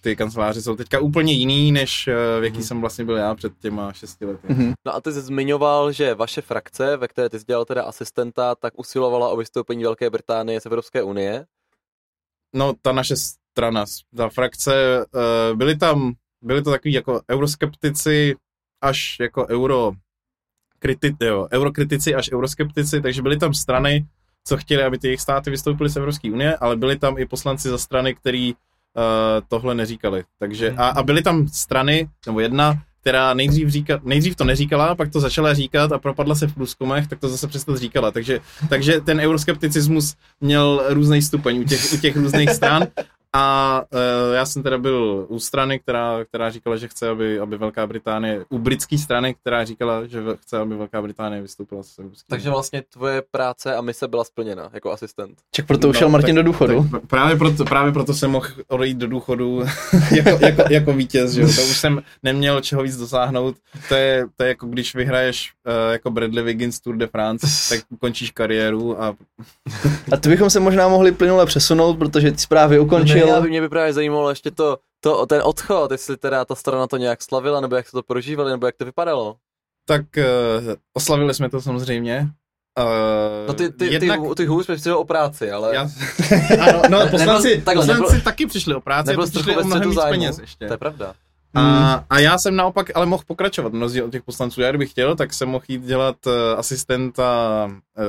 [0.00, 2.64] Ty kanceláře jsou teďka úplně jiný, než eh, v jaký Mhm.
[2.64, 4.46] jsem vlastně byl já před těma šesti lety.
[4.48, 4.72] Mhm.
[4.86, 8.54] No a ty jsi zmiňoval, že vaše frakce, ve které ty jsi dělal teda asistenta,
[8.54, 11.46] tak usilovala o vystoupení Velké Británie z Evropské unie.
[12.54, 13.84] No, ta naše strana,
[14.16, 15.04] ta frakce,
[15.50, 18.36] uh, byli tam, byli to takový jako euroskeptici
[18.82, 19.92] až jako euro
[20.78, 24.06] kriti, jo, eurokritici až euroskeptici, takže byly tam strany,
[24.44, 27.68] co chtěli, aby ty jejich státy vystoupily z Evropské unie, ale byli tam i poslanci
[27.68, 28.54] za strany, který
[28.96, 29.02] uh,
[29.48, 30.24] tohle neříkali.
[30.38, 35.10] Takže, a, a byly tam strany, nebo jedna, která nejdřív, říka, nejdřív to neříkala, pak
[35.12, 38.10] to začala říkat a propadla se v průzkumech, tak to zase přesto říkala.
[38.10, 42.86] Takže, takže ten euroskepticismus měl různý stupeň u těch, u těch různých stran.
[43.36, 47.58] A uh, já jsem teda byl u strany, která, která říkala, že chce, aby, aby
[47.58, 52.30] Velká Británie, u britské strany, která říkala, že chce, aby Velká Británie vystoupila z Evropské
[52.30, 55.38] Takže vlastně tvoje práce a mise byla splněna jako asistent.
[55.52, 56.88] Ček proto ušel Martin do důchodu.
[56.90, 59.62] Tak právě, proto, právě proto jsem mohl odejít do důchodu
[60.16, 61.46] jako, jako, jako vítěz, že jo.
[61.46, 63.56] To už jsem neměl čeho víc dosáhnout.
[63.88, 67.84] To je, to je jako když vyhraješ uh, jako Bradley Wiggins Tour de France, tak
[67.90, 69.14] ukončíš kariéru a
[70.12, 73.19] A to bychom se možná mohli plynule přesunout, protože ty zprávy ukončil.
[73.40, 76.96] By mě by právě zajímalo ještě to, to, ten odchod, jestli teda ta strana to
[76.96, 79.36] nějak slavila, nebo jak se to prožívali, nebo jak to vypadalo.
[79.88, 82.28] tak uh, oslavili jsme to samozřejmě.
[82.78, 85.82] Uh, No ty, ty, jednak, ty, ty hůř přišel o práci, ale já,
[86.68, 89.88] ano, no, poslanci, Nebyl- takhle, poslanci nebyl- taky přišli o práci, nebyl přišli o mnohem
[89.88, 90.10] víc zájmu.
[90.12, 90.66] peněz ještě.
[90.66, 91.14] to je pravda.
[91.54, 94.60] A, a já jsem naopak ale mohl pokračovat, rozdíl od těch poslanců.
[94.60, 97.66] Já kdybych chtěl, tak jsem mohl jít dělat uh, asistenta
[97.98, 98.04] uh,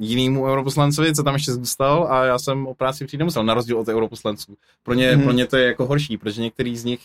[0.00, 3.78] jinému europoslancovi, co tam ještě zůstal a já jsem o práci přijít nemusel, na rozdíl
[3.78, 4.54] od europoslanců.
[4.82, 5.22] Pro ně, Mhm.
[5.22, 7.00] pro ně to je jako horší, protože některý z nich,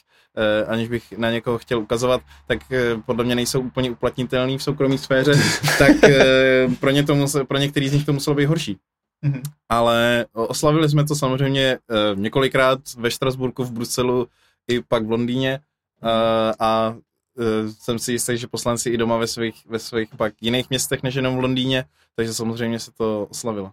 [0.65, 4.63] uh, aniž bych na někoho chtěl ukazovat, tak uh, podle mě nejsou úplně uplatnitelný v
[4.63, 5.33] soukromé sféře,
[5.79, 8.77] tak uh, pro, ně to musel, pro některý z nich to muselo být horší.
[9.25, 9.41] Mm-hmm.
[9.69, 14.27] Ale oslavili jsme to samozřejmě eh, několikrát ve Štrasburku, v Bruselu
[14.67, 15.59] i pak v Londýně.
[16.03, 17.01] Eh, a eh,
[17.79, 21.15] jsem si jistý, že poslanci i doma ve svých, ve svých pak jiných městech než
[21.15, 23.71] jenom v Londýně, takže samozřejmě se to oslavilo.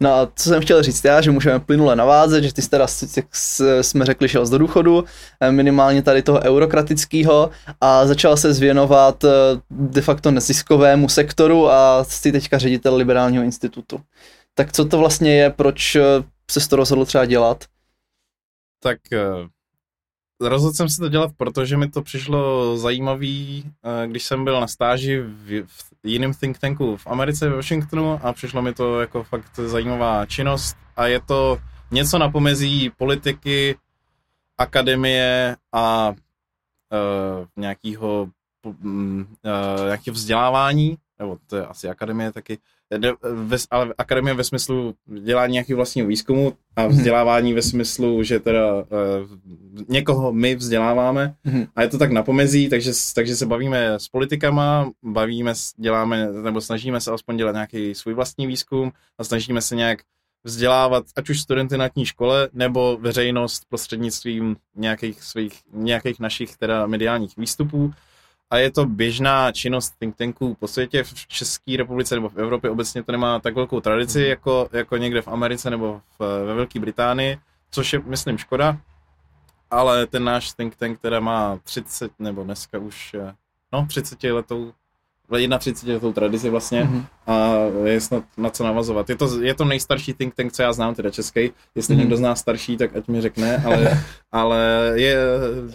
[0.00, 2.86] No a co jsem chtěl říct já, že můžeme plynule navázet, že ty teda,
[3.16, 3.26] jak
[3.82, 5.04] jsme řekli, šel z do důchodu,
[5.40, 7.50] eh, minimálně tady toho eurokratického
[7.80, 9.28] a začal se zvěnovat eh,
[9.70, 14.00] de facto neziskovému sektoru a jsi teďka ředitel Liberálního institutu.
[14.54, 16.02] Tak co to vlastně je, proč eh,
[16.50, 17.64] se to rozhodl třeba dělat?
[18.82, 18.98] Tak
[20.48, 23.64] rozhodl jsem se to dělat, protože mi to přišlo zajímavý,
[24.06, 28.32] když jsem byl na stáži v, v jiném think tanku v Americe, v Washingtonu a
[28.32, 30.76] přišlo mi to jako fakt zajímavá činnost.
[30.96, 31.58] A je to
[31.90, 33.76] něco na pomezí politiky,
[34.58, 38.28] akademie a uh, nějakého
[38.66, 42.58] uh, vzdělávání, nebo to je asi akademie taky,
[43.32, 46.90] ve, ale akademie ve smyslu dělání nějakého vlastního výzkumu a mhm.
[46.90, 48.84] vzdělávání ve smyslu, že teda uh,
[49.88, 51.68] někoho my vzděláváme mm-hmm.
[51.76, 56.60] a je to tak na pomezí, takže, takže se bavíme s politikama, bavíme, děláme, nebo
[56.60, 59.98] snažíme se aspoň dělat nějaký svůj vlastní výzkum a snažíme se nějak
[60.44, 66.86] vzdělávat ať už studenty na tní škole, nebo veřejnost prostřednictvím nějakých svých, nějakých našich teda
[66.86, 67.92] mediálních výstupů
[68.52, 72.70] a je to běžná činnost think tanků po světě, v České republice nebo v Evropě
[72.70, 74.24] obecně to nemá tak velkou tradici mm.
[74.24, 77.38] jako, jako někde v Americe nebo v, ve Velké Británii,
[77.70, 78.78] což je, myslím, škoda,
[79.70, 83.34] ale ten náš think tank, která má 30, nebo dneska už, eh,
[83.72, 84.72] no 30 letou
[85.58, 87.04] 31 letou tradici vlastně mm-hmm.
[87.26, 87.54] a
[87.84, 89.10] je snad na co navazovat.
[89.10, 91.50] Je to, je to nejstarší think tank, co já znám, teda český.
[91.74, 91.98] Jestli mm-hmm.
[91.98, 95.16] někdo z nás starší, tak ať mi řekne, ale, ale je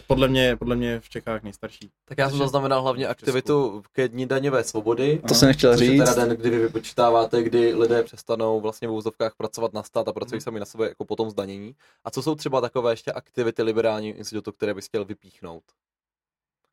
[0.08, 1.89] podle mě, podle mě v Čechách nejstarší.
[2.05, 5.22] Tak já jsem zaznamenal hlavně aktivitu ke dní daňové svobody.
[5.28, 5.91] To jsem nechtěl říct.
[5.91, 10.08] Je teda den, kdy vy vypočítáváte, kdy lidé přestanou vlastně v úzovkách pracovat na stát
[10.08, 10.41] a pracují mm.
[10.41, 11.76] sami na sebe jako potom zdanění.
[12.03, 15.64] A co jsou třeba takové ještě aktivity liberálního institutu, které bys chtěl vypíchnout?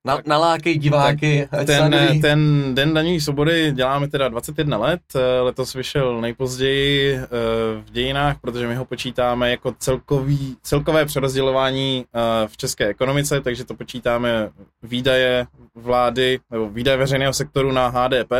[0.06, 1.48] Na, nalákej diváky.
[1.66, 7.26] Ten, ten Den daní svobody děláme teda 21 let, eh, letos vyšel nejpozději eh,
[7.80, 13.64] v dějinách, protože my ho počítáme jako celkový, celkové přerozdělování eh, v české ekonomice, takže
[13.64, 14.50] to počítáme
[14.82, 18.32] výdaje vlády nebo výdaje veřejného sektoru na HDP.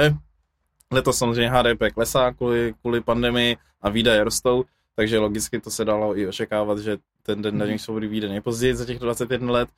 [0.93, 4.65] Letos samozřejmě HDP klesá kvůli, kvůli pandemii a výdaje rostou,
[4.97, 8.85] takže logicky to se dalo i očekávat, že ten Den daní svobody vyjde nejpozději za
[8.85, 9.69] těch 21 let.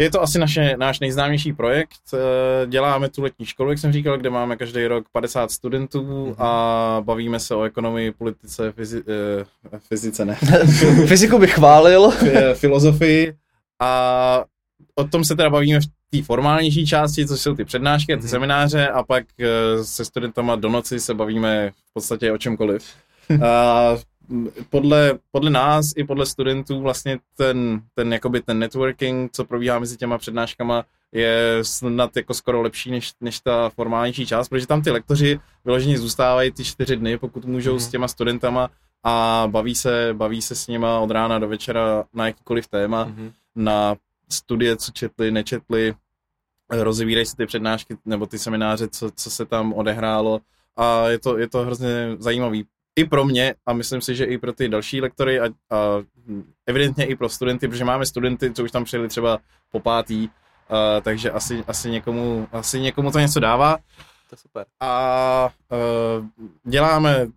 [0.00, 2.00] Je to asi naše, náš nejznámější projekt.
[2.14, 6.34] Eh, děláme tu letní školu, jak jsem říkal, kde máme každý rok 50 studentů mm-hmm.
[6.38, 9.02] a bavíme se o ekonomii, politice, fyzi,
[9.72, 10.34] eh, fyzice ne.
[11.06, 12.10] Fyziku bych chválil.
[12.54, 13.32] Filozofii
[13.80, 14.44] a
[14.94, 18.28] o tom se teda bavíme v té formálnější části, což jsou ty přednášky, ty mm-hmm.
[18.28, 22.84] semináře a pak eh, se studentama do noci se bavíme v podstatě o čemkoliv.
[23.44, 23.96] A
[24.70, 29.96] podle, podle nás i podle studentů vlastně ten, ten, jakoby ten networking, co probíhá mezi
[29.96, 34.90] těma přednáškama, je snad jako skoro lepší než, než ta formálnější část, protože tam ty
[34.90, 37.80] lektoři vyloženě zůstávají ty čtyři dny, pokud můžou mm.
[37.80, 38.70] s těma studentama
[39.04, 43.32] a baví se, baví se s nima od rána do večera na jakýkoliv téma, mm.
[43.56, 43.96] na
[44.28, 45.94] studie, co četli, nečetli,
[46.70, 50.40] rozevírají se ty přednášky nebo ty semináře, co, co se tam odehrálo
[50.76, 52.66] a je to, je to hrozně zajímavý
[52.98, 55.50] i pro mě a myslím si, že i pro ty další lektory a, a
[56.66, 59.38] evidentně i pro studenty, protože máme studenty, co už tam přijeli třeba
[59.72, 63.76] po pátý, uh, takže asi, asi, někomu, asi někomu to něco dává.
[63.76, 64.66] To je super.
[64.80, 65.50] A
[66.18, 66.26] uh,
[66.64, 67.32] děláme uh,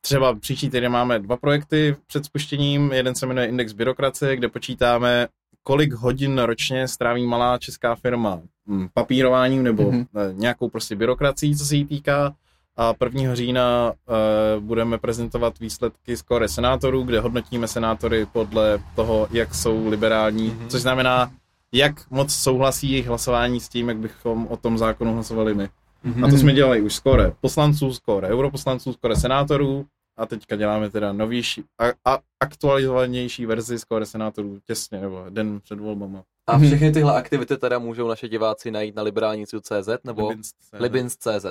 [0.00, 2.92] třeba příští týden máme dva projekty před spuštěním.
[2.92, 5.28] Jeden se jmenuje Index byrokracie, kde počítáme,
[5.62, 10.06] kolik hodin ročně stráví malá česká firma hm, papírováním nebo mm-hmm.
[10.32, 12.34] nějakou prostě byrokracií, co se jí týká
[12.76, 13.34] a 1.
[13.34, 20.50] října uh, budeme prezentovat výsledky skore senátorů, kde hodnotíme senátory podle toho, jak jsou liberální,
[20.50, 20.66] mm-hmm.
[20.66, 21.32] což znamená,
[21.72, 25.68] jak moc souhlasí jejich hlasování s tím, jak bychom o tom zákonu hlasovali my.
[26.04, 26.26] Mm-hmm.
[26.26, 31.12] A to jsme dělali už skore poslanců, skore europoslanců, skore senátorů a teďka děláme teda
[31.12, 36.22] novější a, a aktualizovanější verzi skore senátorů těsně, nebo den před volbama.
[36.46, 36.66] A mhm.
[36.66, 40.32] všechny tyhle aktivity teda můžou naše diváci najít na liberálnicu.cz nebo
[40.72, 41.46] libins.cz.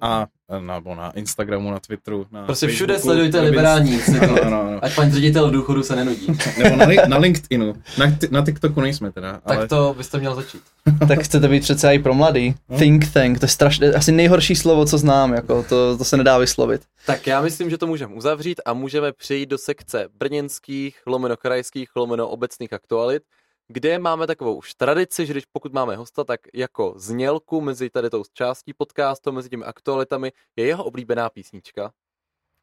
[0.00, 0.26] A
[0.60, 4.84] nebo na Instagramu, na Twitteru, na Prostě Facebooku, všude sledujte liberální, no, no, no.
[4.84, 6.26] ať pan ředitel v důchodu se nenudí.
[6.58, 9.40] Nebo na, na LinkedInu, na, na TikToku nejsme teda.
[9.44, 9.56] Ale...
[9.56, 10.62] Tak to byste měl začít.
[11.08, 12.54] tak chcete být přece i pro mladý.
[12.68, 12.78] No.
[12.78, 16.38] Think tank, to je strašně, asi nejhorší slovo, co znám, jako to, to se nedá
[16.38, 16.82] vyslovit.
[17.06, 21.88] Tak já myslím, že to můžeme uzavřít a můžeme přejít do sekce brněnských, lomeno krajských,
[21.96, 23.22] lomeno obecných aktualit.
[23.68, 28.10] Kde máme takovou už tradici, že když pokud máme hosta, tak jako znělku mezi tady
[28.10, 31.90] tou částí podcastu, mezi těmi aktualitami, je jeho oblíbená písnička.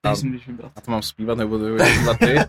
[0.03, 0.09] A,
[0.75, 2.35] a to mám zpívat, nebo to vybrat ty?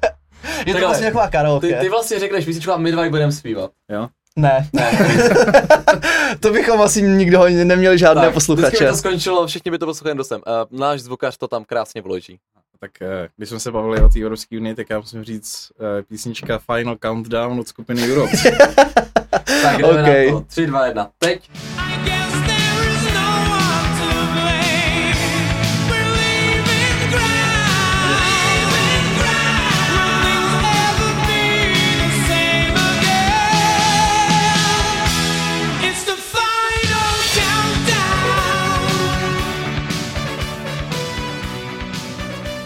[0.43, 1.69] Je to Takhle, vlastně taková karaoke.
[1.69, 3.71] Ty, ty vlastně řekneš písničku a my dva budeme zpívat.
[3.89, 4.09] Jo?
[4.37, 4.91] Ne, ne.
[6.41, 8.67] to bychom asi nikdo neměli žádné Tak, posluchače.
[8.69, 10.41] Vždycky by to skončilo, všichni by to poslouchali dosem.
[10.47, 12.39] Uh, náš zvukař to tam krásně vloží.
[12.83, 16.03] Tak eh, když jsme se bavili o té Evropské unii, tak já musím říct eh,
[16.03, 18.33] písnička Final Countdown od skupiny Europe.
[19.63, 20.27] Tak jdeme Okay.
[20.27, 20.41] na to.
[20.49, 21.51] 3, 2, 1, teď.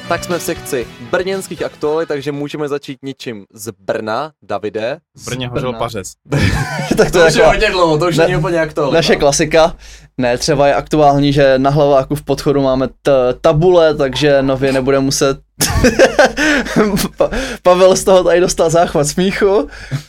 [0.08, 4.30] Tak jsme v sekci brněnských aktualit, takže můžeme začít něčím z Brna.
[4.42, 4.98] Davide.
[5.16, 6.12] V Brně hořel pařez.
[6.96, 8.96] tak to To je už je jako hodně dlouho, to už Ne- není úplně aktualita.
[8.96, 9.76] naše klasika.
[10.18, 15.00] Ne, třeba je aktuální, že na hlaváku v podchodu máme t- tabule, takže nově nebude
[15.00, 15.38] muset
[17.62, 19.68] Pavel z toho tady dostal záchvat smíchu.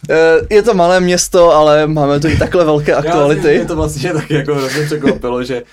[0.10, 0.16] Eh,
[0.50, 3.66] Je to malé město, ale máme tu i takhle velké Já, mě aktuality.
[3.68, 5.64] to vlastně taky jako hrozně překvapilo, že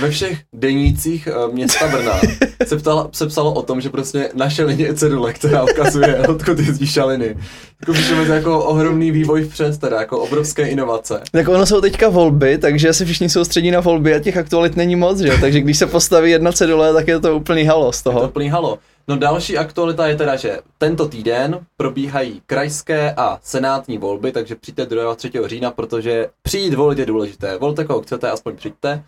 [0.00, 2.20] ve všech denících eh, města Brna
[2.66, 6.58] se, ptala, se psalo o tom, že prostě naše linie je cedule, která ukazuje, odkud
[6.58, 7.36] jezdí šaliny.
[7.80, 11.20] Jako píšeme to jako ohromný vývoj vpřed, teda jako obrovské inovace.
[11.32, 14.96] Tak ono jsou teďka volby, takže se všichni soustředí na volby a těch aktualit není
[14.96, 15.32] moc, že?
[15.40, 18.28] Takže když se postaví jedna cedule, tak je to úplný halo z To toho.
[18.28, 18.78] plný halo.
[19.08, 24.86] No další aktualita je teda, že tento týden probíhají krajské a senátní volby, takže přijďte
[24.86, 25.12] 2.
[25.12, 25.30] a 3.
[25.46, 27.58] října, protože přijít volit je důležité.
[27.58, 29.02] Volte koho chcete, aspoň přijďte.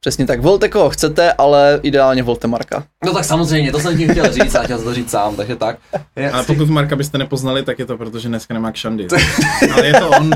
[0.00, 2.84] Přesně tak, volte koho chcete, ale ideálně volte Marka.
[3.04, 5.56] No tak samozřejmě, to jsem tím chtěl říct, a chtěl jsem to říct sám, takže
[5.56, 5.78] tak.
[6.16, 9.06] Je, Ale pokud Marka byste nepoznali, tak je to proto, že dneska nemá kšandy.
[9.74, 10.30] Ale je to on.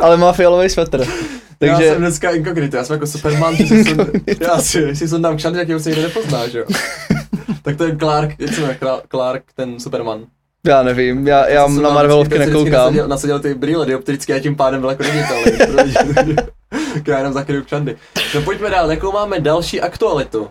[0.00, 1.00] Ale má fialový svetr.
[1.00, 4.08] Já Takže jsem dneska inkognito, já jsem jako Superman, že si sund,
[4.40, 6.64] já si, když si sundám kšandy, tak je prostě nikdo nepozná, že jo.
[7.62, 8.78] tak to je Clark, jak se
[9.10, 10.24] Clark, ten Superman.
[10.66, 12.72] já nevím, já, já Jsem na Marvelovky nekoukám.
[12.72, 16.34] Nasadil, nasadil ty brýle dioptrické a tím pádem byl jako neviditelný.
[17.06, 17.96] já jenom zakryju kšandy.
[18.34, 20.48] No pojďme dál, jakou máme další aktualitu?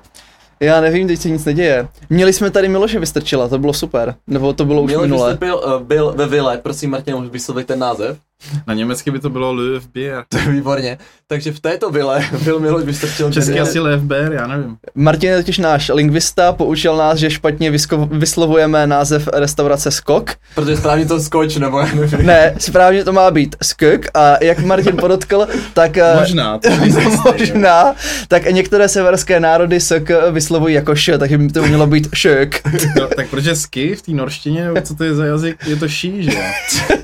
[0.59, 1.87] Já nevím, teď se nic neděje.
[2.09, 4.15] Měli jsme tady Miloše Vystrčila, to bylo super.
[4.27, 5.29] Nebo to bylo už Miloš minule.
[5.29, 8.17] vystoupil, uh, byl ve Vile, prosím Martin, můžeš vyslovit ten název?
[8.67, 10.23] Na německy by to bylo Löw Bier.
[10.49, 10.97] Výborně.
[11.27, 14.77] Takže v této Vile byl Miloš vystrčil Česky tedy- asi Löw Bier, já nevím.
[14.95, 20.31] Martin je totiž náš lingvista, poučil nás, že špatně vysko- vyslovujeme název restaurace Skok.
[20.55, 22.25] Protože správně to skoč, nebo já nevím.
[22.25, 25.97] Ne, správně to má být Skok a jak Martin podotkl, tak...
[25.97, 26.69] eh, Možná, to.
[27.31, 27.95] Možná,
[28.27, 32.61] tak některé severské národy sk vyslovují jako š, takže by to mělo být šök.
[32.99, 35.75] No, tak proč je ski v té norštině, nebo co to je za jazyk, je
[35.75, 36.41] to ší, že jo?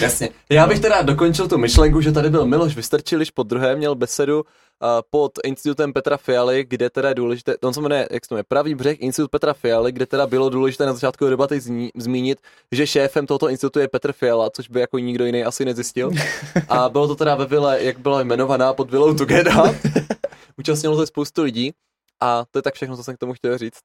[0.00, 0.28] Jasně.
[0.50, 4.36] Já bych teda dokončil tu myšlenku, že tady byl Miloš Vystrčiliš, po druhé měl besedu
[4.38, 8.34] uh, pod institutem Petra Fialy, kde teda je důležité, on se jmenuje, jak se to
[8.34, 12.38] jmenuje, Pravý břeh, institut Petra Fialy, kde teda bylo důležité na začátku debaty zní, zmínit,
[12.72, 16.10] že šéfem tohoto institutu je Petr Fiala, což by jako nikdo jiný asi nezjistil.
[16.68, 19.74] A bylo to teda ve vile, jak byla jmenovaná pod vilou Tugeda.
[20.58, 21.72] Účastnilo se spoustu lidí.
[22.20, 23.82] A to je tak všechno, co jsem k tomu chtěl říct.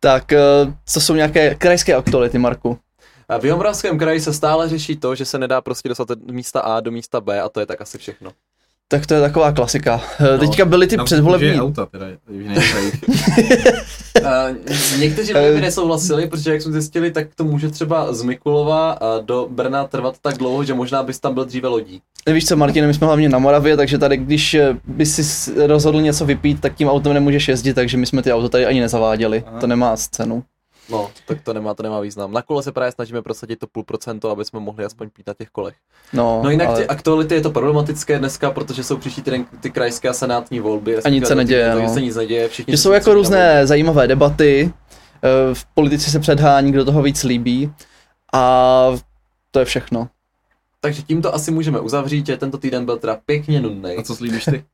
[0.00, 0.38] Tak, eh,
[0.86, 2.78] co jsou nějaké krajské aktuality, Marku?
[3.28, 6.60] A v Jihomoravském kraji se stále řeší to, že se nedá prostě dostat od místa
[6.60, 8.30] A do místa B a to je tak asi všechno.
[8.90, 10.00] Tak to je taková klasika.
[10.20, 11.60] No, Teďka byly ty předvolební...
[11.60, 12.06] auta, teda.
[12.28, 12.38] Uh,
[14.98, 19.48] někteří lidé by nesouhlasili, protože jak jsme zjistili, tak to může třeba z Mikulova do
[19.50, 22.00] Brna trvat tak dlouho, že možná bys tam byl dříve lodí.
[22.32, 26.00] Víš co, Martin, my jsme hlavně na Moravě, takže tady, když eh, by si rozhodl
[26.00, 29.44] něco vypít, tak tím autem nemůžeš jezdit, takže my jsme ty auto tady ani nezaváděli.
[29.46, 29.60] Aha.
[29.60, 30.44] To nemá cenu.
[30.90, 32.32] No, tak to nemá, to nemá význam.
[32.32, 35.34] Na kole se právě snažíme prosadit to půl procento, aby jsme mohli aspoň pít na
[35.34, 35.74] těch kolech.
[36.12, 39.70] No, No jinak ale ty aktuality je to problematické dneska, protože jsou příští týden ty
[39.70, 40.96] krajské a senátní volby.
[41.02, 41.94] A nic se neděje, Takže no.
[41.94, 42.48] se nic neděje.
[42.48, 43.66] Všichni jsou jako různé volby.
[43.66, 44.72] zajímavé debaty,
[45.22, 47.72] eh, v politici se předhání, kdo toho víc líbí
[48.32, 48.86] a
[49.50, 50.08] to je všechno.
[50.80, 53.90] Takže tímto asi můžeme uzavřít, že tento týden byl teda pěkně nudný.
[53.96, 54.64] A co slíbíš ty?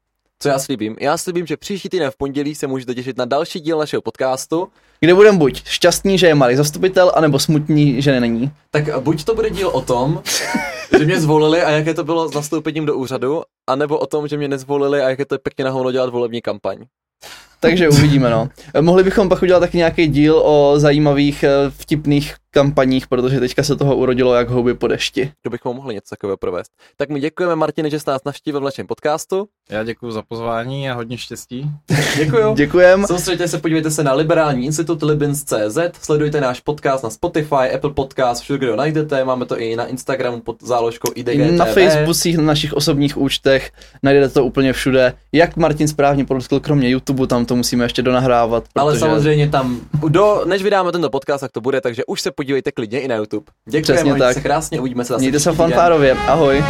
[0.44, 0.96] Co já slíbím?
[1.00, 4.68] Já slíbím, že příští týden v pondělí se můžete těšit na další díl našeho podcastu.
[5.00, 8.50] Kde budeme buď šťastný, že je malý zastupitel, anebo smutný, že není.
[8.70, 10.22] Tak buď to bude díl o tom,
[10.98, 14.36] že mě zvolili a jaké to bylo s nastoupením do úřadu, anebo o tom, že
[14.36, 16.78] mě nezvolili a jak je to pěkně na hovno dělat volební kampaň.
[17.60, 18.48] Takže uvidíme, no.
[18.80, 23.76] Mohli bychom pak udělat taky nějaký díl o zajímavých, eh, vtipných kampaních, protože teďka se
[23.76, 25.32] toho urodilo jak houby po dešti.
[25.42, 26.70] To bychom mohli něco takového provést.
[26.96, 29.46] Tak my děkujeme, Martine, že jste nás navštívil v našem podcastu.
[29.70, 31.70] Já děkuji za pozvání a hodně štěstí.
[32.16, 32.54] Děkuju.
[32.54, 33.06] Děkujem.
[33.06, 38.42] Soustředěte se, podívejte se na Liberální institut Libins.cz, sledujte náš podcast na Spotify, Apple Podcast,
[38.42, 41.58] všude, kde ho najdete, máme to i na Instagramu pod záložkou IDGTV.
[41.58, 45.12] Na Facebookích, na našich osobních účtech, najdete to úplně všude.
[45.32, 48.64] Jak Martin správně podotkl, kromě YouTube, tam to musíme ještě donahrávat.
[48.74, 52.30] Ale protože- samozřejmě tam, do, než vydáme tento podcast, tak to bude, takže už se
[52.30, 53.44] podívejte klidně i na YouTube.
[53.68, 54.34] Děkujeme, Přesně tak.
[54.34, 56.12] se krásně, uvidíme se zase Mějte se fanfárově.
[56.12, 56.64] Ahoj.